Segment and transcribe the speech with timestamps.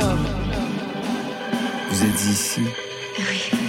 [0.00, 0.18] club.
[1.90, 2.62] Vous êtes ici
[3.18, 3.59] Oui.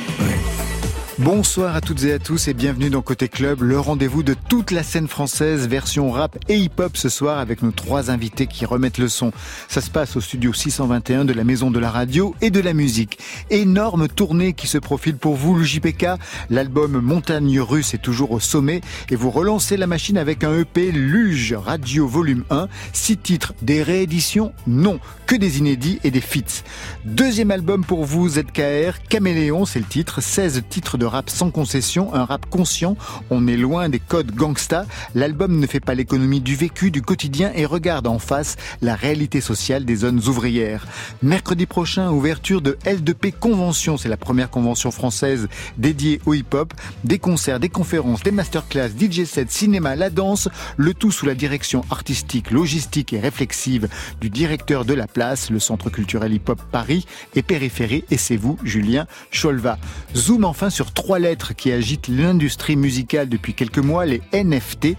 [1.24, 4.72] Bonsoir à toutes et à tous et bienvenue dans Côté Club, le rendez-vous de toute
[4.72, 8.98] la scène française, version rap et hip-hop ce soir avec nos trois invités qui remettent
[8.98, 9.32] le son.
[9.68, 12.74] Ça se passe au studio 621 de la Maison de la Radio et de la
[12.74, 13.20] Musique.
[13.52, 16.08] Énorme tournée qui se profile pour vous, le JPK.
[16.50, 18.82] L'album Montagne Russe est toujours au sommet
[19.12, 22.68] et vous relancez la machine avec un EP Luge Radio Volume 1.
[22.94, 26.64] Six titres, des rééditions Non, que des inédits et des feats.
[27.06, 30.20] Deuxième album pour vous, ZKR, Caméléon, c'est le titre.
[30.20, 32.96] 16 titres de rap sans concession, un rap conscient.
[33.30, 34.86] On est loin des codes gangsta.
[35.14, 39.42] L'album ne fait pas l'économie du vécu, du quotidien et regarde en face la réalité
[39.42, 40.88] sociale des zones ouvrières.
[41.22, 43.98] Mercredi prochain, ouverture de L2P Convention.
[43.98, 46.74] C'est la première convention française dédiée au hip-hop.
[47.04, 50.48] Des concerts, des conférences, des masterclass, DJ sets, cinéma, la danse.
[50.78, 53.90] Le tout sous la direction artistique, logistique et réflexive
[54.22, 58.06] du directeur de la place, le Centre culturel hip-hop Paris et périphérie.
[58.12, 59.78] Et c'est vous, Julien Cholva.
[60.16, 64.90] Zoom enfin sur trois lettres qui agitent l'industrie musicale depuis quelques mois, les NFT.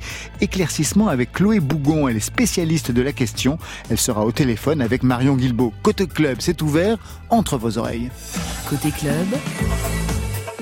[0.40, 3.56] Éclaircissement avec Chloé Bougon, elle est spécialiste de la question.
[3.88, 5.72] Elle sera au téléphone avec Marion Guilbault.
[5.84, 6.98] Côté club, c'est ouvert
[7.30, 8.10] entre vos oreilles.
[8.68, 9.28] Côté club,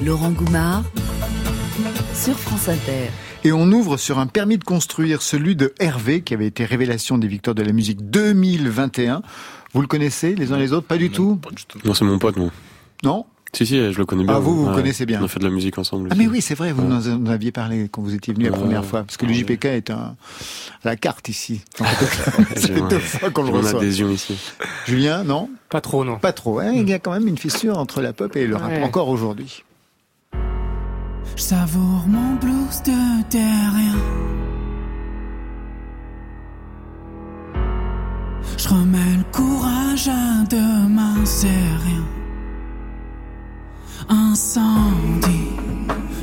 [0.04, 0.84] Laurent Goumard
[2.14, 3.08] sur France Inter.
[3.42, 7.16] Et on ouvre sur un permis de construire, celui de Hervé, qui avait été révélation
[7.16, 9.22] des victoires de la musique 2021.
[9.72, 10.86] Vous le connaissez, les uns les autres?
[10.86, 11.36] Pas du tout?
[11.36, 11.78] Pas du tout.
[11.82, 12.50] Non, c'est mon pote, moi.
[13.02, 13.24] Non?
[13.52, 14.34] Si, si, je le connais bien.
[14.34, 14.74] Ah, vous, vous Ouais.
[14.76, 15.20] connaissez bien.
[15.20, 16.08] On a fait de la musique ensemble.
[16.10, 16.22] Ah aussi.
[16.24, 16.88] mais oui, c'est vrai, vous Ouais.
[16.88, 19.38] nous en aviez parlé quand vous étiez venu la première fois, parce que le Ouais.
[19.38, 20.14] JPK est un, à
[20.84, 21.60] la carte ici.
[21.80, 21.86] Ouais.
[22.90, 23.80] deux fois qu'on le reçoit.
[23.80, 24.38] adhésion ici.
[24.86, 25.50] Julien, non?
[25.68, 26.18] Pas trop, non.
[26.18, 26.60] Pas trop.
[26.60, 29.08] hein, Il y a quand même une fissure entre la pop et le rap, encore
[29.08, 29.64] aujourd'hui.
[31.36, 33.96] Je savoure mon blues de terrien.
[38.56, 42.04] Je remets le courage à demain, c'est rien.
[44.08, 45.50] Incendie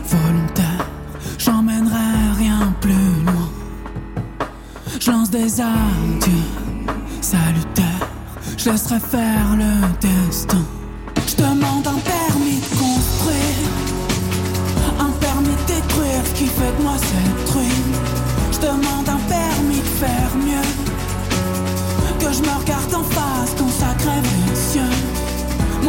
[0.06, 0.86] volontaire,
[1.38, 3.50] j'emmènerai rien plus loin.
[5.00, 6.48] Je lance des adieux
[7.22, 8.08] salutaires,
[8.58, 10.64] je laisserai faire le destin.
[11.28, 13.70] Je demande un permis de construire.
[15.00, 17.94] Un permis de détruire qui fait de moi cette ruine.
[18.52, 20.70] Je demande un permis de faire mieux.
[22.20, 24.37] Que je me regarde en face quand ça crève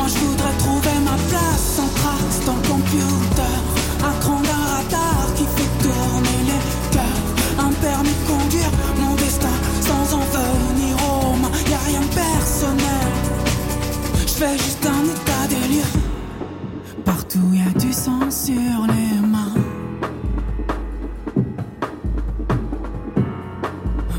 [0.09, 3.57] je voudrais trouver ma place sans trace dans le computer.
[4.03, 6.63] Un cran d'un radar qui fait tourner les
[6.95, 7.25] cœurs.
[7.59, 8.71] Un permis de conduire
[9.01, 11.51] mon destin sans en venir aux mains.
[11.69, 13.09] Y a rien de personnel.
[14.27, 15.93] Je fais juste un état des lieux.
[17.05, 19.55] Partout y a du sang sur les mains.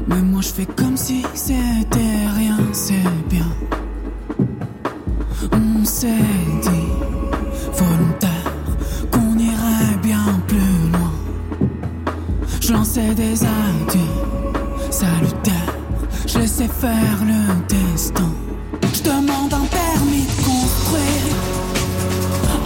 [0.08, 3.48] Mais moi je fais comme si c'était rien, c'est bien.
[5.90, 6.08] S'est
[6.62, 6.88] dit,
[7.74, 8.54] volontaire,
[9.12, 11.12] qu'on irait bien plus loin.
[12.62, 14.14] Je lançais des adieux
[14.92, 15.74] salutaires,
[16.28, 18.32] je laissais faire le destin.
[18.94, 21.36] Je demande un permis de construire.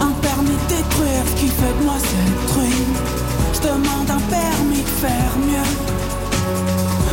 [0.02, 2.96] Un permis de détruire qui fait de moi cette ruine.
[3.54, 5.70] Je demande un permis de faire mieux.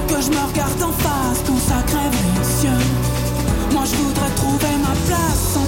[0.07, 2.11] Que je me regarde en face quand ça crève.
[3.71, 5.60] Moi je voudrais trouver ma place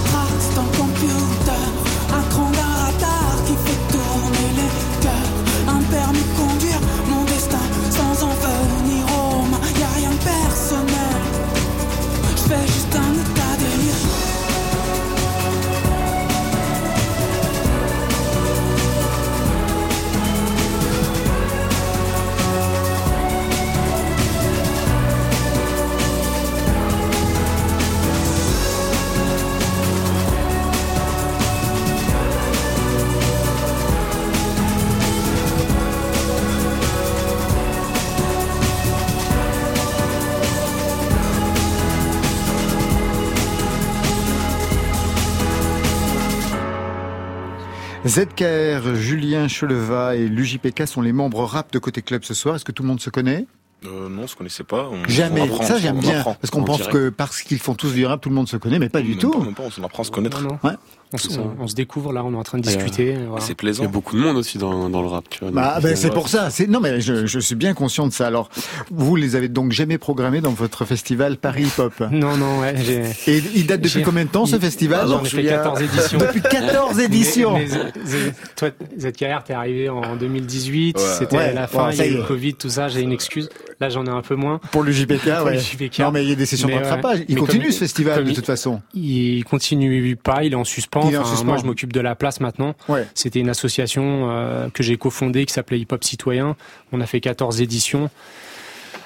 [48.18, 52.56] ZKR, Julien Choleva et l'UJPK sont les membres rap de Côté Club ce soir.
[52.56, 53.48] Est-ce que tout le monde se connaît?
[53.86, 54.88] Euh, non, on se connaissait pas.
[54.92, 55.42] On, Jamais.
[55.42, 56.20] on apprend, Ça j'aime bien.
[56.20, 56.36] apprend.
[56.36, 58.56] Parce qu'on On pense que parce qu'ils font tous du rap, tout le monde se
[58.58, 59.32] connaît, mais pas du Même tout.
[59.32, 60.44] Pas, même pas, on apprend à se connaître.
[60.64, 60.74] Ouais.
[61.14, 63.16] On, on se découvre là, on est en train de euh, discuter.
[63.28, 63.42] voilà.
[63.42, 63.84] C'est Il y plaisant.
[63.86, 65.52] a beaucoup de monde aussi dans, dans le rap, tu vois.
[65.52, 66.50] Bah, ben, euh, c'est pour ça.
[66.50, 68.28] C'est non, mais je, je suis bien conscient de ça.
[68.28, 68.50] Alors,
[68.92, 71.94] vous les avez donc jamais programmés dans votre festival Paris Hip Hop.
[72.12, 73.32] Non, non, ouais, j'ai.
[73.32, 75.08] Et il date depuis J'ai- combien de temps ce il- festival?
[75.08, 76.18] J'en ai fait 14 éditions.
[76.20, 77.54] Depuis 14 éditions.
[77.54, 78.70] Mais, mais toi,
[79.00, 81.04] ZKR, t'es arrivé en 2018, Ouais.
[81.20, 83.12] c'était Ouais, la fin, ouais, il y a eu le Covid, tout ça, j'ai une
[83.12, 83.50] excuse.
[83.84, 84.60] Là, j'en ai un peu moins.
[84.72, 85.54] Pour le JPK, Pour ouais.
[85.56, 86.00] le JPK.
[86.00, 86.90] Non, mais il y a des sessions Mais de ouais.
[86.90, 87.20] rattrapage.
[87.28, 88.82] Il Mais continue comme- ce festival de toute façon.
[88.94, 91.02] Il continue pas, il est en suspens.
[91.10, 91.46] Il est en Enfin, suspens.
[91.46, 92.76] Moi, je m'occupe de la place maintenant.
[92.88, 93.06] Ouais.
[93.14, 96.56] C'était une association euh, que j'ai cofondée qui s'appelait Hip Hop Citoyen.
[96.94, 98.10] On a fait 14 éditions.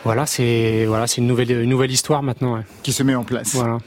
[0.03, 2.53] Voilà, c'est voilà, c'est une nouvelle une nouvelle histoire maintenant.
[2.56, 2.62] ouais.
[2.83, 3.56] Qui se met en place.
[3.56, 3.80] Voilà.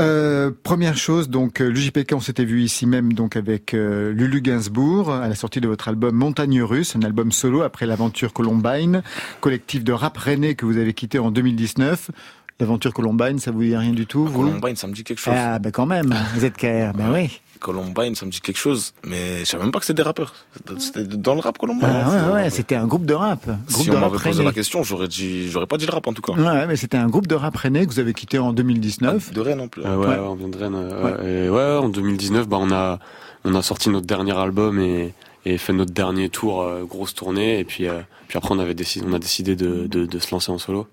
[0.00, 4.12] Euh, première chose, donc euh, le JPK, on s'était vu ici même donc avec euh,
[4.12, 8.32] Lulu Gainsbourg à la sortie de votre album Montagne Russe, un album solo après l'aventure
[8.32, 9.02] Columbine,
[9.40, 12.12] collectif de rap rennais que vous avez quitté en 2019.
[12.60, 14.44] L'aventure Columbine, ça vous dit rien du tout vous?
[14.44, 15.34] Columbine, ça me dit quelque chose.
[15.36, 17.40] Ah ben quand même, ZKR, ben oui.
[17.58, 18.92] Columbine, ça me dit quelque chose.
[19.06, 20.34] Mais je savais même pas que c'était des rappeurs.
[20.78, 21.86] C'était dans le rap Columbine.
[21.88, 24.52] Ah, ouais, ouais, c'était un groupe de rap, groupe Si de on m'avait posé la
[24.52, 26.32] question, j'aurais dit, j'aurais pas dit le rap en tout cas.
[26.32, 29.32] Ouais, mais c'était un groupe de rap rennais que vous avez quitté en 2019.
[29.32, 29.82] De Rennes en plus.
[29.84, 30.14] Euh, ouais, Ouais.
[30.14, 30.74] ouais, on vient de Rennes.
[30.76, 32.98] euh, et ouais, en 2019, bah, on a,
[33.44, 35.12] on a sorti notre dernier album et,
[35.44, 37.58] et fait notre dernier tour, euh, grosse tournée.
[37.60, 40.30] Et puis, euh, puis après, on avait décidé, on a décidé de, de, de se
[40.32, 40.86] lancer en solo.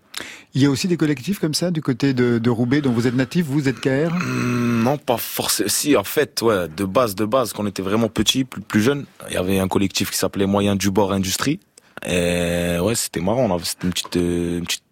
[0.54, 3.08] Il y a aussi des collectifs comme ça du côté de, de Roubaix dont vous
[3.08, 5.68] êtes natif, vous ZKR Hmm, Non, pas forcément.
[5.70, 8.82] Si, en fait, ouais, de base, de base, quand on était vraiment petit, plus, plus
[8.82, 11.60] jeune, il y avait un collectif qui s'appelait Moyen du Bord Industrie.
[12.06, 13.46] Et ouais, c'était marrant.
[13.50, 14.84] On avait, c'était une petite, euh, une petite,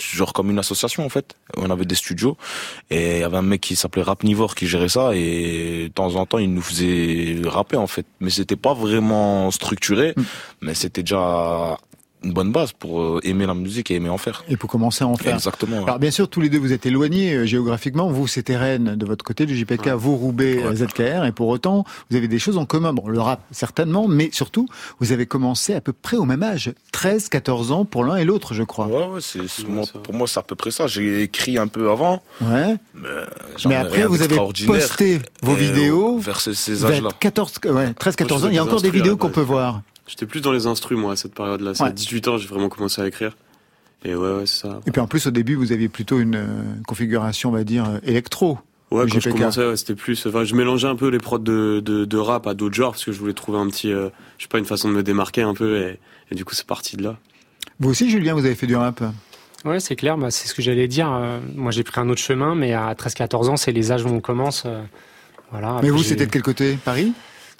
[0.00, 1.34] genre comme une association en fait.
[1.58, 2.38] On avait des studios
[2.90, 6.14] et il y avait un mec qui s'appelait Rapnivore qui gérait ça et de temps
[6.14, 8.06] en temps il nous faisait rapper en fait.
[8.20, 10.22] Mais c'était pas vraiment structuré, Mm.
[10.62, 11.76] mais c'était déjà
[12.24, 14.44] une bonne base pour euh, aimer la musique et aimer en faire.
[14.48, 15.34] et pour commencer à en faire.
[15.34, 15.78] Exactement.
[15.78, 15.84] ouais.
[15.84, 18.08] Alors bien sûr, tous les deux vous êtes éloignés euh, géographiquement.
[18.08, 20.64] Vous, c'était Rennes de votre côté du JPK, vous Roubaix, Ouais.
[20.82, 22.92] euh, ZKR, et pour autant, vous avez des choses en commun.
[22.92, 24.66] Bon, le rap certainement, mais surtout,
[25.00, 28.24] vous avez commencé à peu près au même âge, 13, 14 ans pour l'un et
[28.24, 28.86] l'autre, je crois.
[28.86, 29.40] Ouais, ouais, c'est,
[30.02, 30.86] pour moi, c'est à peu près ça.
[30.86, 32.76] J'ai écrit un peu avant, Ouais.
[33.66, 37.10] mais, après, vous avez posté vos vidéos vers ces, ces âges-là.
[37.20, 38.48] 14, ouais, 13, 14 ans.
[38.48, 39.80] Il y a encore des vidéos qu'on peut voir.
[40.12, 41.72] J'étais plus dans les instrus, moi, à cette période-là.
[41.74, 41.88] C'est Ouais.
[41.88, 43.34] à 18 ans, j'ai vraiment commencé à écrire.
[44.04, 44.80] Et ouais, ouais, c'est ça.
[44.86, 46.46] Et puis en plus, au début, vous aviez plutôt une euh,
[46.86, 48.58] configuration, on va dire, euh, électro.
[48.90, 50.26] Ouais, quand je commençais, ouais, c'était plus.
[50.26, 53.06] Enfin, je mélangeais un peu les prods de, de, de rap à d'autres genres parce
[53.06, 55.40] que je voulais trouver un petit, euh, je sais pas, une façon de me démarquer
[55.40, 55.98] un peu et,
[56.30, 57.16] et du coup, c'est parti de là.
[57.80, 59.02] Vous aussi, Julien, vous avez fait du rap?
[59.64, 60.18] Ouais, c'est clair.
[60.18, 61.10] Bah, c'est ce que j'allais dire.
[61.10, 64.08] Euh, moi, j'ai pris un autre chemin, mais à 13-14 ans, c'est les âges où
[64.08, 64.64] on commence.
[64.66, 64.82] euh,
[65.52, 65.78] voilà.
[65.82, 66.76] Mais vous, c'était de quel côté?
[66.84, 67.12] Paris?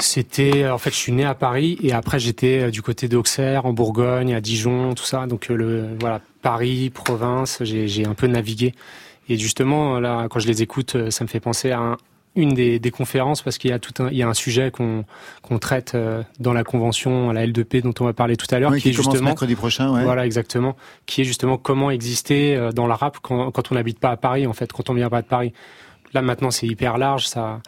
[0.03, 3.67] C'était, en fait, je suis né à Paris et après j'étais euh, du côté d'Auxerre,
[3.67, 5.27] en Bourgogne, à Dijon, tout ça.
[5.27, 8.75] Donc euh, le voilà, Paris, province, j'ai un peu navigué.
[9.29, 11.97] Et justement là, quand je les écoute, euh, ça me fait penser à un-
[12.35, 14.71] une des, des conférences parce qu'il y a tout un, il y a un sujet
[14.73, 15.05] qu'on
[15.43, 15.95] qu'on traite
[16.41, 18.89] dans la convention, à la L2P dont on va parler tout à l'heure, Oui, qui,
[18.89, 20.03] est qui commence justement mercredi prochain, ouais.
[20.03, 20.75] voilà, exactement.
[21.07, 24.47] Qui est justement comment exister dans la rap quand, quand on n'habite pas à Paris,
[24.47, 25.53] en fait, quand on vient pas de Paris.
[26.15, 27.61] Là, maintenant, c'est hyper large, ça,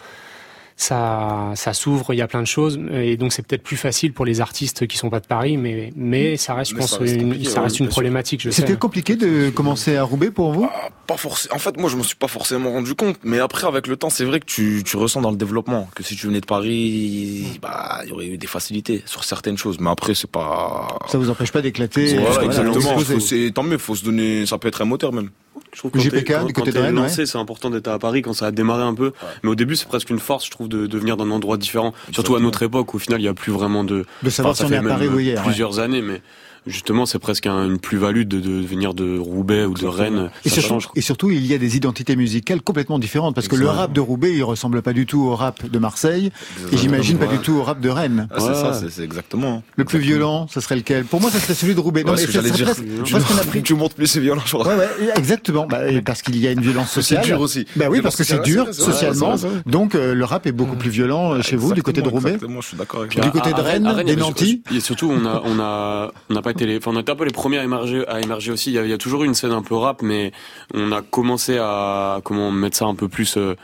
[0.76, 4.12] ça, ça s'ouvre, il y a plein de choses, et donc c'est peut-être plus facile
[4.12, 6.90] pour les artistes qui sont pas de Paris, mais, mais ça reste, je Mais pense,
[6.90, 8.50] ça reste une, ouais, problématique, je.
[8.50, 10.68] C'était compliqué de commencer à Roubaix pour vous?
[10.72, 11.54] Ah, pas forcément.
[11.54, 13.18] En fait, moi, je me suis pas forcément rendu compte.
[13.24, 16.02] Mais après, avec le temps, c'est vrai que tu, tu ressens dans le développement que
[16.02, 19.78] si tu venais de Paris, bah, il y aurait eu des facilités sur certaines choses.
[19.80, 20.98] Mais après, c'est pas.
[21.08, 22.98] Ça vous empêche pas d'éclater Voilà, exactement.
[22.98, 23.78] Faut- tant mieux.
[23.78, 24.46] Faut se donner.
[24.46, 25.30] Ça peut être un moteur même.
[25.74, 28.50] Je trouve Le quand quand- t'es lancé, c'est important d'être à Paris quand ça a
[28.52, 29.12] démarré un peu.
[29.42, 31.92] Mais au début, c'est presque une force, je trouve, de, de venir d'un endroit différent.
[32.12, 34.06] Surtout à notre époque, où au final, il y a plus vraiment de.
[34.22, 35.42] De savoir Enfin, si ça on est à Paris ou hier.
[35.42, 36.22] Plusieurs années, mais
[36.66, 40.31] justement, c'est presque un- une plus-value de, de venir de Roubaix ou de Rennes.
[40.44, 40.88] Et Ça surtout, change.
[40.96, 44.00] et surtout, il y a des identités musicales complètement différentes parce que le rap de
[44.00, 46.31] Roubaix, il ressemble pas du tout au rap de Marseille
[46.72, 47.32] et j'imagine pas Ouais.
[47.36, 48.29] du tout au rap de Rennes.
[48.31, 48.55] Ah, c'est Ouais.
[48.55, 49.62] ça, c'est c'est exactement.
[49.77, 51.05] Le plus violent, ça serait lequel?
[51.05, 52.05] Pour moi, ça serait celui de Roubaix.
[52.05, 52.67] Non, mais j'allais serait dire.
[52.67, 53.62] presque, Tu, presque on a pris.
[53.62, 54.67] tu montes plus, c'est violent, je crois.
[54.67, 55.67] Ouais, ouais, exactement.
[55.67, 57.24] Bah, parce qu'il y a une violence C'est sociale.
[57.24, 57.67] dur aussi.
[57.77, 59.36] Bah oui, parce que c'est dur c'est socialement.
[59.36, 59.69] c'est c'est.
[59.70, 62.31] Donc le rap est beaucoup plus violent chez vous, du côté de Roubaix.
[62.34, 63.31] Exactement, je suis d'accord avec Puis toi.
[63.31, 64.62] du côté de Rennes, des nantis.
[64.74, 67.13] Et surtout, on a, on a, on n'a pas été les, enfin, on a été
[67.13, 68.70] un peu les premiers à émerger, à émerger aussi.
[68.70, 70.32] Il y, a, il y a toujours eu une scène un peu rap, mais
[70.73, 73.55] on a commencé à, comment mettre ça un peu plus euh,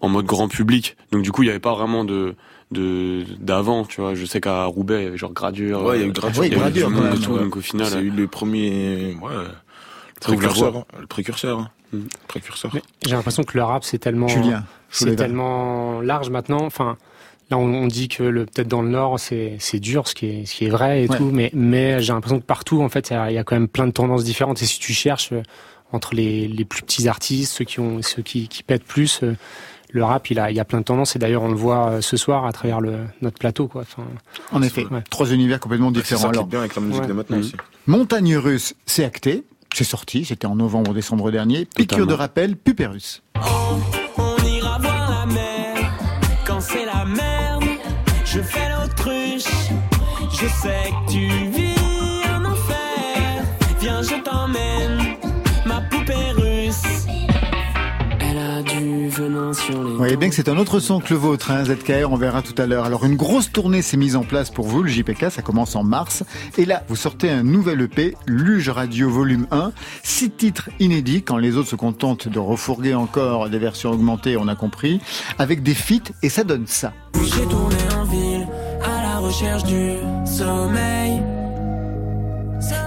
[0.00, 0.96] en mode grand public.
[1.12, 2.34] Donc du coup, il n'y avait pas vraiment de,
[2.70, 4.14] de, d'avant, tu vois.
[4.14, 5.82] Je sais qu'à Roubaix, il y avait genre Gradure.
[5.84, 6.40] Ouais, il y a eu Gradure.
[6.42, 7.40] oui, il y avait Gradure, du quand monde même, et tout, ouais.
[7.40, 9.32] donc au final, C'est eu le premier, ouais,
[10.20, 10.84] précurseur, hein.
[11.00, 11.70] le précurseur, hein.
[11.92, 11.98] Mm.
[12.26, 12.70] précurseur.
[12.74, 16.62] Mais J'ai l'impression que le rap, c'est tellement, Julien, je c'est voulais- tellement large maintenant.
[16.64, 16.96] Enfin,
[17.50, 20.26] là, on, on dit que le peut-être dans le Nord, c'est c'est dur, ce qui
[20.26, 21.16] est ce qui est vrai et Ouais.
[21.16, 21.30] tout.
[21.32, 23.56] Mais mais j'ai l'impression que partout, en fait, il y a, il y a quand
[23.56, 24.60] même plein de tendances différentes.
[24.62, 25.42] Et si tu cherches euh,
[25.92, 29.20] entre les les plus petits artistes, ceux qui ont ceux qui qui pètent plus.
[29.22, 29.34] euh,
[29.92, 31.88] le rap, il a, il y a plein de tendances et d'ailleurs on le voit
[31.90, 33.82] euh, ce soir à travers le, notre plateau, quoi.
[33.82, 34.02] Enfin,
[34.50, 35.00] En effet, Ouais.
[35.08, 36.22] trois univers complètement différents.
[36.22, 37.06] ça Alors, bien avec la musique Ouais.
[37.08, 37.40] de maintenant Mm.
[37.40, 37.54] aussi.
[37.86, 39.44] Montagne Russe, c'est acté.
[39.72, 41.66] C'est sorti, c'était en novembre-décembre dernier.
[41.66, 42.06] Piqûre Totalement.
[42.06, 43.22] de rappel, Pupérus.
[43.36, 43.78] On
[48.36, 49.70] Je fais l'autruche.
[50.30, 51.26] Je sais que tu
[51.56, 53.42] vis un enfer.
[53.80, 55.16] Viens je t'emmène,
[55.64, 57.06] ma poupée russe.
[58.20, 59.90] Elle a du venin sur les.
[59.90, 62.42] Vous voyez bien que c'est un autre son que le vôtre, hein, ZKR, on verra
[62.42, 62.84] tout à l'heure.
[62.84, 65.82] Alors une grosse tournée s'est mise en place pour vous, le JPK, ça commence en
[65.82, 66.22] mars.
[66.58, 71.38] Et là, vous sortez un nouvel EP, Luge Radio Volume 1, six titres inédits, quand
[71.38, 75.00] les autres se contentent de refourguer encore des versions augmentées, on a compris,
[75.38, 76.92] avec des feats, et ça donne ça.
[77.24, 77.76] J'ai tourné
[79.26, 81.22] recherche du sommeil.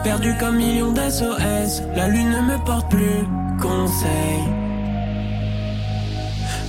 [0.03, 3.25] Perdu comme million d'SOS, la lune ne me porte plus
[3.61, 4.41] conseil.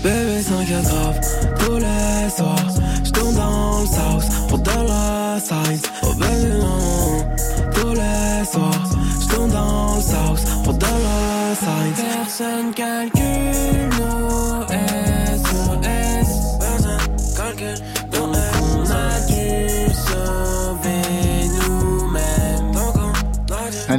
[0.03, 1.21] Bébé 5 grave,
[1.61, 2.75] tous les soirs,
[3.05, 5.83] j'tourne dans le sauce pour de la size.
[6.03, 7.29] Oh bébé non,
[7.75, 8.91] tous les soirs,
[9.23, 12.05] j'tourne dans le sauce pour de la size.
[12.17, 14.67] Personne calcule nos
[15.37, 18.00] SOS, personne calcule.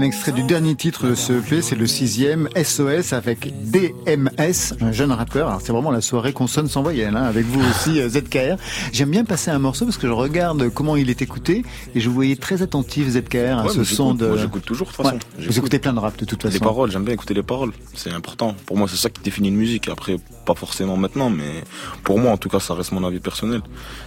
[0.01, 4.91] Un extrait du dernier titre de ce EP, c'est le sixième, SOS avec DMS, un
[4.91, 5.48] jeune rappeur.
[5.48, 8.58] Alors c'est vraiment la soirée consonne sans voyelle, hein, avec vous aussi euh, ZKR.
[8.91, 12.10] J'aime bien passer un morceau parce que je regarde comment il est écouté et je
[12.10, 14.25] vous voyais très attentif ZKR à Ouais, ce son de...
[14.25, 15.20] Moi, j'écoute toujours, de toute façon.
[15.38, 15.46] Ouais.
[15.46, 16.63] Vous écoutez plein de rap de toute Les façon.
[16.63, 17.72] paroles, j'aime bien écouter les paroles.
[17.93, 18.55] C'est important.
[18.65, 19.88] Pour moi, c'est ça qui définit une musique.
[19.88, 20.15] Après,
[20.46, 21.64] pas forcément maintenant, mais
[22.04, 23.62] pour moi, en tout cas, ça reste mon avis personnel.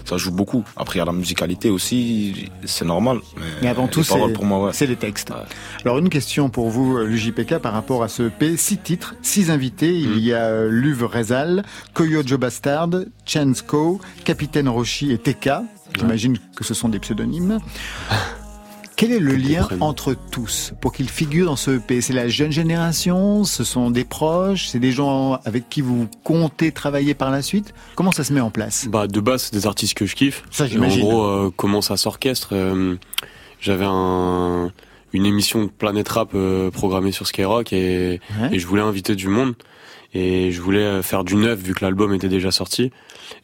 [0.05, 0.64] Ça joue beaucoup.
[0.76, 3.19] Après, il y a la musicalité aussi, c'est normal.
[3.37, 4.87] Mais, Mais avant tout, c'est ouais.
[4.87, 5.31] les textes.
[5.31, 5.37] Ouais.
[5.85, 8.57] Alors une question pour vous, euh, l'UJPK, par rapport à ce EP.
[8.57, 9.95] Six titres, six invités.
[9.95, 10.19] Il Mm.
[10.19, 12.91] y a euh, Luv Rezal, Koyo Joe Bastard,
[13.25, 15.50] Chansko, Capitaine Roshi et TK.
[15.99, 17.59] J'imagine que ce sont des pseudonymes.
[18.96, 22.52] Quel est le lien entre tous pour qu'ils figurent dans ce EP C'est la jeune
[22.52, 23.42] génération?
[23.44, 24.68] Ce sont des proches?
[24.68, 27.74] C'est des gens avec qui vous comptez travailler par la suite?
[27.96, 28.86] Comment ça se met en place?
[28.88, 30.44] Bah de base c'est des artistes que je kiffe.
[30.50, 31.02] Ça, j'imagine.
[31.02, 32.94] En gros euh, comment ça s'orchestre euh,
[33.60, 34.70] J'avais un
[35.12, 38.50] une émission de Planète Rap euh, programmée sur Skyrock et, Ouais.
[38.52, 39.54] et je voulais inviter du monde.
[40.12, 42.90] Et je voulais euh, faire du neuf vu que l'album était déjà sorti.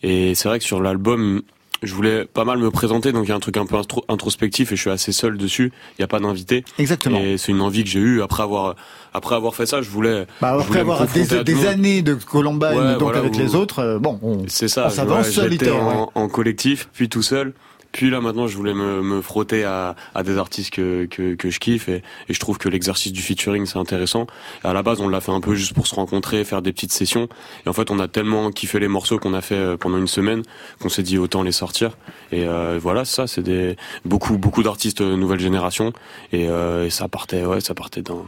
[0.02, 1.42] Et c'est vrai que sur l'album
[1.83, 4.05] je voulais pas mal me présenter donc il y a un truc un peu intro-
[4.09, 7.19] introspectif et je suis assez seul dessus il y a pas d'invité Exactement.
[7.21, 8.77] et c'est une envie que j'ai eue après avoir
[9.15, 12.69] après avoir fait ça je voulais Bah, je après voulais avoir des, années de Columbine
[12.79, 14.87] Ouais, donc voilà, avec où- les autres, euh, bon, on, C'est ça.
[14.87, 16.07] On s'avance solitaire, J'étais en, ouais.
[16.15, 17.53] en collectif, puis tout seul.
[17.93, 21.51] Puis là maintenant, je voulais me, me frotter à, à des artistes que, que, que
[21.51, 24.27] je kiffe et, et je trouve que l'exercice du featuring c'est intéressant.
[24.65, 26.93] À la base, on l'a fait un peu juste pour se rencontrer, faire des petites
[26.93, 27.29] sessions.
[27.67, 30.09] Et en fait, on a tellement kiffé les morceaux qu'on a fait euh, pendant une
[30.09, 30.43] semaine
[30.81, 31.97] qu'on s'est dit autant les sortir.
[32.33, 35.93] Et euh, voilà, ça, c'est des beaucoup beaucoup d'artistes euh, nouvelle génération.
[36.33, 38.25] Et, euh, et ça partait, ouais, ça partait d'un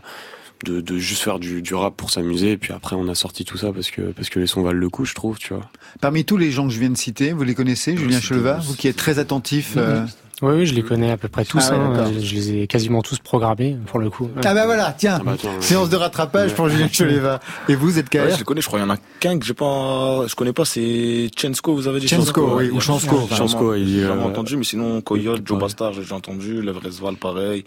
[0.65, 3.45] de, de juste faire du, du rap pour s'amuser et puis après on a sorti
[3.45, 5.65] tout ça parce que parce que les sons valent le coup je trouve tu vois
[6.01, 8.75] Parmi tous les gens que je viens de citer, vous les connaissez, Julien Cheleva, vous
[8.75, 9.75] qui êtes très attentif.
[9.77, 10.05] euh,
[10.41, 11.63] Oui, oui, je les connais à peu près tous.
[11.71, 12.11] Ah ouais, hein.
[12.19, 14.29] je, je les ai quasiment tous programmés pour le coup.
[14.45, 16.57] Ah bah voilà, tiens, Ah bah attends, séance de rattrapage Ouais.
[16.57, 17.39] pour Julien Cheleva.
[17.69, 19.39] Et vous, êtes Ouais, KR je les connais, je crois qu'il y en a qu'un
[19.39, 23.29] que j'ai pas, je connais pas, c'est Chensko, vous avez dit Chensko, oui, ou Chansko.
[23.31, 25.63] Chansko, il, J'ai euh, jamais entendu, mais sinon, Coyote, Joe ouais.
[25.63, 27.65] Bastard, j'ai déjà entendu, Levresval, pareil,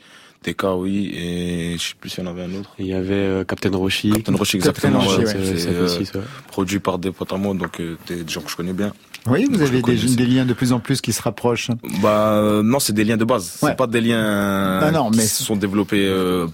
[0.54, 2.76] TK, oui, et je sais plus s'il y en avait un autre.
[2.78, 4.12] Il y avait euh, Captain Roshi.
[4.12, 5.32] Captain Captain exactement, Roshi, ouais, ouais.
[5.32, 6.20] c'est c'est c'est euh, aussi ça.
[6.48, 8.94] produit par des potes à moi, donc euh, des gens que je connais bien.
[9.28, 11.72] Oui, vous avez des, liens de plus en plus qui se rapprochent.
[12.02, 13.58] Bah euh, non, c'est des liens de base.
[13.62, 13.72] Ouais.
[13.72, 16.46] C'est pas des liens Ah non, qui mais- se sont développés euh,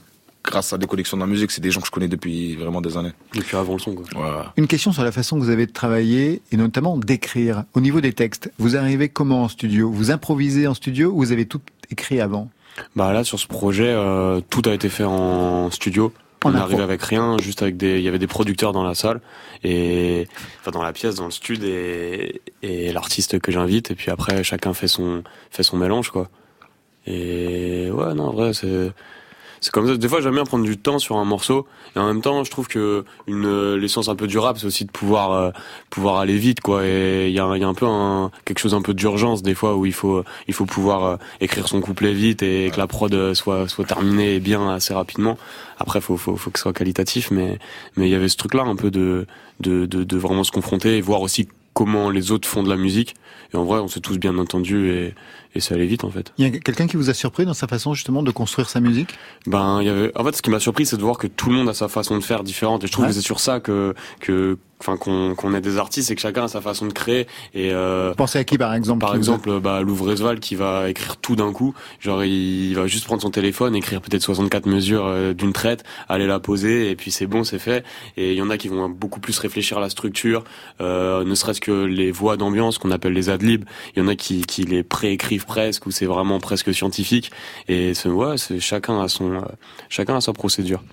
[0.44, 1.52] grâce à des collections de la musique.
[1.52, 3.12] C'est des gens que je connais depuis vraiment des années.
[3.36, 4.06] Depuis avant le son quoi.
[4.16, 4.46] Ouais.
[4.56, 7.66] Une question sur la façon que vous avez de travailler et notamment d'écrire.
[7.74, 9.92] Au niveau des textes, vous arrivez comment en studio?
[9.92, 12.50] Vous improvisez en studio ou vous avez tout écrit avant?
[12.96, 16.14] Bah là sur ce projet euh, tout a été fait en studio.
[16.44, 16.66] On est impro.
[16.70, 19.22] arrivé avec rien, juste avec des, il y avait des producteurs dans la salle
[19.64, 20.28] et
[20.60, 24.44] enfin dans la pièce, dans le studio et, et l'artiste que j'invite et puis après
[24.44, 26.30] chacun fait son fait son mélange quoi.
[27.06, 28.92] Et ouais non en vrai c'est
[29.62, 29.96] c'est comme ça.
[29.96, 32.50] Des fois, j'aime bien prendre du temps sur un morceau, et en même temps, je
[32.50, 35.52] trouve que une euh, l'essence un peu du rap, c'est aussi de pouvoir euh,
[35.92, 36.86] pouvoir aller vite, quoi.
[36.86, 39.54] Et il y a, y a un peu un, quelque chose un peu d'urgence des
[39.54, 42.88] fois où il faut il faut pouvoir euh, écrire son couplet vite et que la
[42.88, 45.38] prod euh, soit soit terminée et bien assez rapidement.
[45.78, 47.60] Après, faut faut faut que ce soit qualitatif, mais
[47.96, 49.28] mais il y avait ce truc-là un peu de
[49.60, 52.78] de de, de vraiment se confronter et voir aussi comment les autres font de la
[52.78, 53.16] musique.
[53.54, 55.14] Et en vrai, on s'est tous bien entendus et
[55.56, 56.34] et ça allait vite en fait.
[56.38, 58.80] Il y a quelqu'un qui vous a surpris dans sa façon justement de construire sa
[58.80, 59.10] musique?
[59.48, 60.12] Ben, il y avait.
[60.18, 61.88] En fait, ce qui m'a surpris, c'est de voir que tout le monde a sa
[61.88, 62.84] façon de faire différente.
[62.84, 63.10] Et je trouve Ouais.
[63.10, 66.46] que c'est sur ça que que enfin qu'on qu'on ait des artistes et que chacun
[66.46, 69.80] a sa façon de créer et euh, Pensez à qui par exemple par exemple bah
[69.84, 74.02] Louvresval qui va écrire tout d'un coup genre il va juste prendre son téléphone écrire
[74.02, 77.86] peut-être 64 mesures euh, d'une traite aller la poser et puis c'est bon c'est fait
[78.18, 80.44] et il y en a qui vont beaucoup plus réfléchir à la structure
[80.82, 83.66] euh, ne serait-ce que les voix d'ambiance qu'on appelle les adlibs
[83.96, 87.32] il y en a qui qui les préécrivent presque ou c'est vraiment presque scientifique
[87.68, 89.40] et c'est ouais c'est chacun a son euh,
[89.90, 90.84] chacun a sa procédure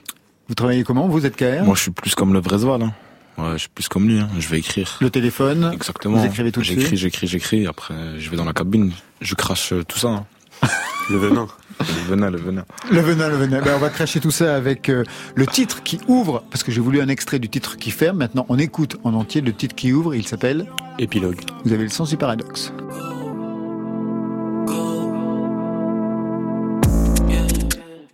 [0.48, 2.82] Vous travaillez comment Vous êtes KR Moi, je suis plus comme le Vresval.
[2.82, 2.92] Hein.
[3.36, 4.18] Ouais, je suis plus comme lui.
[4.18, 4.28] Hein.
[4.38, 4.96] Je vais écrire.
[5.00, 6.16] Le téléphone Exactement.
[6.18, 6.80] Vous écrivez tout de suite?
[6.80, 7.66] J'écris, j'écris, j'écris.
[7.66, 8.90] Après, je vais dans la cabine.
[9.20, 10.08] Je crache euh, tout ça.
[10.08, 10.26] hein.
[11.10, 11.46] le venin
[11.78, 12.64] Le venin, le venin.
[12.90, 13.60] Le venin, le venin.
[13.62, 15.04] Ben, on va cracher tout ça avec euh,
[15.36, 18.16] le titre qui ouvre, parce que j'ai voulu un extrait du titre qui ferme.
[18.18, 20.14] Maintenant, on écoute en entier le titre qui ouvre.
[20.16, 20.66] Il s'appelle
[20.98, 22.72] épilogue Vous avez le sens du paradoxe.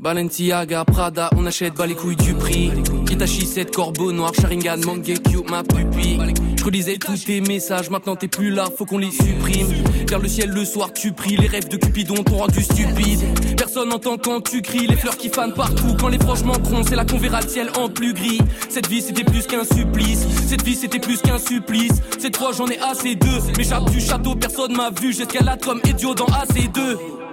[0.04, 2.70] Balenciaga, Prada, on achète bas les couilles du prix.
[3.10, 6.20] Itachi 7, corbeau noir, Sharingan, Mangekyo, ma pupille.
[6.58, 9.66] Je relisais tous tes messages, maintenant t'es plus là, faut qu'on les supprime.
[10.06, 13.20] Vers le ciel le soir tu pries, les rêves de Cupidon t'ont rendu stupide.
[13.56, 15.96] Personne n'entend quand tu cries, les fleurs qui fanent partout.
[15.98, 18.42] Quand les froches manqueront, c'est là qu'on verra le ciel en plus gris.
[18.68, 21.94] Cette vie c'était plus qu'un supplice, cette vie c'était plus qu'un supplice.
[22.18, 25.14] Cette fois j'en ai assez d'eux, m'échappe du château, personne m'a vu.
[25.14, 27.23] J'escalade comme idiot dans AC2.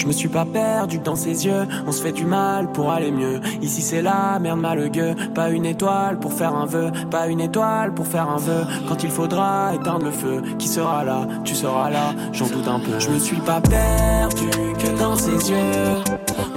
[0.00, 3.10] Je me suis pas perdu dans ses yeux, on se fait du mal pour aller
[3.10, 3.38] mieux.
[3.60, 7.92] Ici c'est la merde malheureux, pas une étoile pour faire un vœu, pas une étoile
[7.92, 8.64] pour faire un vœu.
[8.88, 11.26] Quand il faudra éteindre le feu, qui sera là?
[11.44, 12.98] Tu seras là, j'en doute un peu.
[12.98, 15.96] Je me suis pas perdu que dans ses yeux,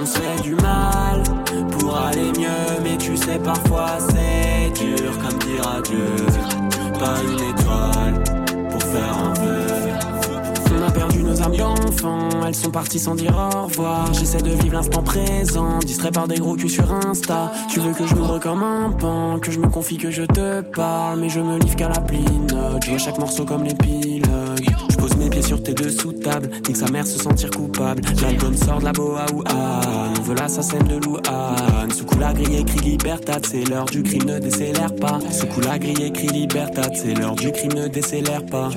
[0.00, 1.22] on se fait du mal
[1.78, 2.82] pour aller mieux.
[2.82, 6.16] Mais tu sais parfois c'est dur comme dire adieu,
[6.98, 8.24] pas une étoile
[8.70, 9.63] pour faire un vœu.
[12.46, 14.12] Elles sont parties sans dire au revoir.
[14.14, 17.52] J'essaie de vivre l'instant présent, distrait par des gros culs sur Insta.
[17.70, 20.62] Tu veux que je m'ouvre comme un pan, que je me confie, que je te
[20.62, 22.48] parle, mais je me livre qu'à la pline.
[22.82, 24.68] Je vois chaque morceau comme l'épilogue.
[24.90, 27.50] Je pose mes pieds sur tes dessous de table, ni que sa mère se sentir
[27.50, 28.02] coupable.
[28.22, 31.90] L'album sort de la boa ou On veut l'assassin de Louane.
[31.90, 35.18] Sous coup la grille écrit Libertad, c'est l'heure du crime, ne décélère pas.
[35.30, 38.70] Sous coup la grille écrit Libertad, c'est l'heure du crime, ne décélère pas.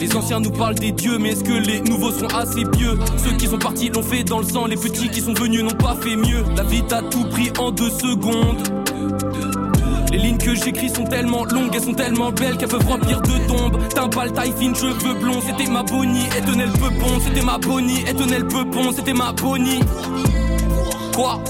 [0.00, 2.98] Les anciens nous parlent des dieux, mais est-ce que les nouveaux sont assez pieux?
[3.16, 5.70] Ceux qui sont partis l'ont fait dans le sang, les petits qui sont venus n'ont
[5.70, 6.44] pas fait mieux.
[6.56, 8.62] La vie t'a tout pris en deux secondes.
[10.12, 13.48] Les lignes que j'écris sont tellement longues, elles sont tellement belles qu'elles peuvent remplir de
[13.48, 13.78] tombes.
[14.24, 18.00] Le taille fine, cheveux blonds, c'était ma bonnie, et tenait le peupon, c'était ma bonnie,
[18.08, 19.80] et tenait le peupon, c'était ma bonnie.
[21.14, 21.42] Quoi?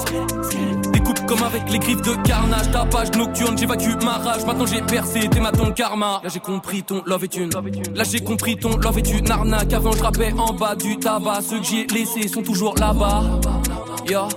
[1.26, 4.44] Comme avec les griffes de carnage, tapage nocturne, j'évacue ma rage.
[4.44, 6.20] Maintenant j'ai percé, t'es ma ton karma.
[6.22, 7.50] Là j'ai compris ton love est une.
[7.94, 9.72] Là j'ai compris ton love est une arnaque.
[9.72, 10.02] Avant je
[10.38, 11.40] en bas du tabac.
[11.42, 13.22] Ceux que j'ai laissés sont toujours là-bas.
[14.08, 14.28] Yo.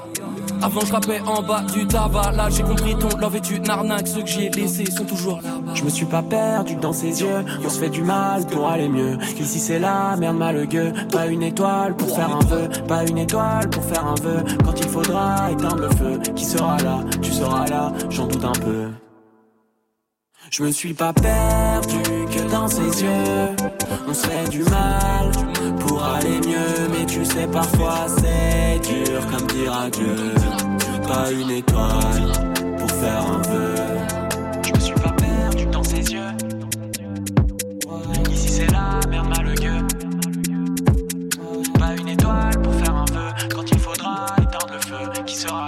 [0.61, 2.31] Avant je rappais en bas du tabac.
[2.31, 4.07] Là j'ai compris ton love est une arnaque.
[4.07, 5.73] Ceux que j'ai laissés sont toujours là-bas.
[5.73, 8.89] Je me suis pas perdu dans ses yeux, on se fait du mal pour aller
[8.89, 9.17] mieux.
[9.39, 13.69] Ici c'est la merde malheureux, pas une étoile pour faire un vœu, pas une étoile
[13.69, 14.43] pour faire un vœu.
[14.63, 16.99] Quand il faudra éteindre le feu, qui sera là?
[17.21, 18.87] Tu seras là, j'en doute un peu.
[20.49, 21.97] Je me suis pas perdu
[22.33, 23.55] que dans ses yeux,
[24.07, 25.31] on se fait du mal
[25.79, 26.86] pour aller mieux,
[27.17, 30.35] tu sais parfois c'est dur comme dire adieu.
[31.07, 32.31] Pas une étoile
[32.77, 33.75] pour faire un vœu.
[34.63, 36.31] Je me suis pas perdu dans ses yeux.
[38.31, 39.87] Ici c'est la merde malheureux.
[41.79, 43.47] Pas une étoile pour faire un vœu.
[43.55, 45.66] Quand il faudra éteindre le feu, qui sera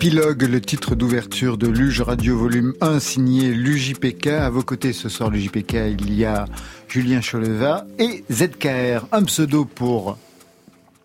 [0.00, 4.26] Épilogue, le titre d'ouverture de Luge Radio Volume 1, signé l'UJPK.
[4.26, 6.44] À vos côtés ce soir, l'UJPK, il y a
[6.86, 10.18] Julien Choleva et ZKR, un pseudo pour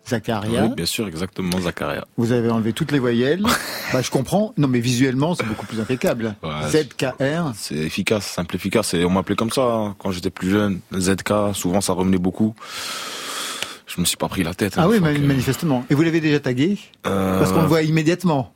[0.06, 0.64] Zacharia.
[0.66, 2.04] Oui, bien sûr, exactement, Zacharia.
[2.18, 3.42] Vous avez enlevé toutes les voyelles.
[3.94, 4.52] bah, je comprends.
[4.58, 6.36] Non, mais visuellement, c'est beaucoup plus impeccable.
[6.42, 7.52] Ouais, ZKR.
[7.56, 8.92] C'est efficace, simple, efficace.
[8.92, 10.80] Et on m'appelait comme ça hein, quand j'étais plus jeune.
[10.94, 12.54] ZK, souvent ça revenait beaucoup.
[13.86, 14.74] Je me suis pas pris la tête.
[14.76, 15.82] Ah hein, oui, faut ma- que- manifestement.
[15.88, 16.76] Et vous l'avez déjà tagué?
[17.06, 18.52] Euh, Parce qu'on le voit immédiatement.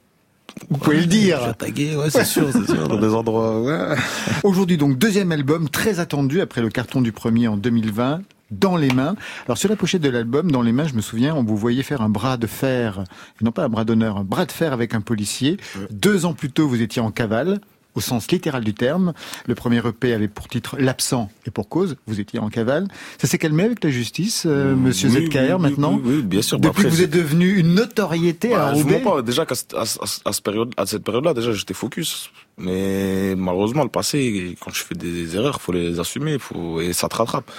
[0.68, 1.54] Vous pouvez le dire.
[1.56, 3.96] Tagué, ouais, c'est sûr, c'est sûr, dans des endroits, ouais.
[4.42, 8.22] Aujourd'hui donc deuxième album très attendu après le carton du premier en 2020.
[8.52, 9.16] Dans les mains.
[9.46, 11.82] Alors sur la pochette de l'album, dans les mains, je me souviens, on vous voyait
[11.82, 13.02] faire un bras de fer,
[13.40, 15.56] non pas un bras d'honneur, un bras de fer avec un policier.
[15.90, 17.60] Deux ans plus tôt, vous étiez en cavale,
[17.96, 19.12] au sens littéral du terme.
[19.46, 22.86] Le premier EP avait pour titre L'absent et pour cause, vous étiez en cavale.
[23.18, 26.42] Ça s'est calmé avec la justice, euh, Monsieur Oui, ZKR, oui, maintenant Oui, oui, bien
[26.42, 26.60] sûr.
[26.60, 29.00] Depuis que vous êtes devenu une notoriété à Bah, vous Roubaix.
[29.00, 29.22] pas.
[29.22, 29.84] Déjà qu'à à, à-
[30.28, 32.30] à cette période, à cette période-là, déjà j'étais focus.
[32.58, 37.08] Mais malheureusement, le passé, quand je fais des erreurs, faut les assumer, faut et ça
[37.08, 37.50] te rattrape.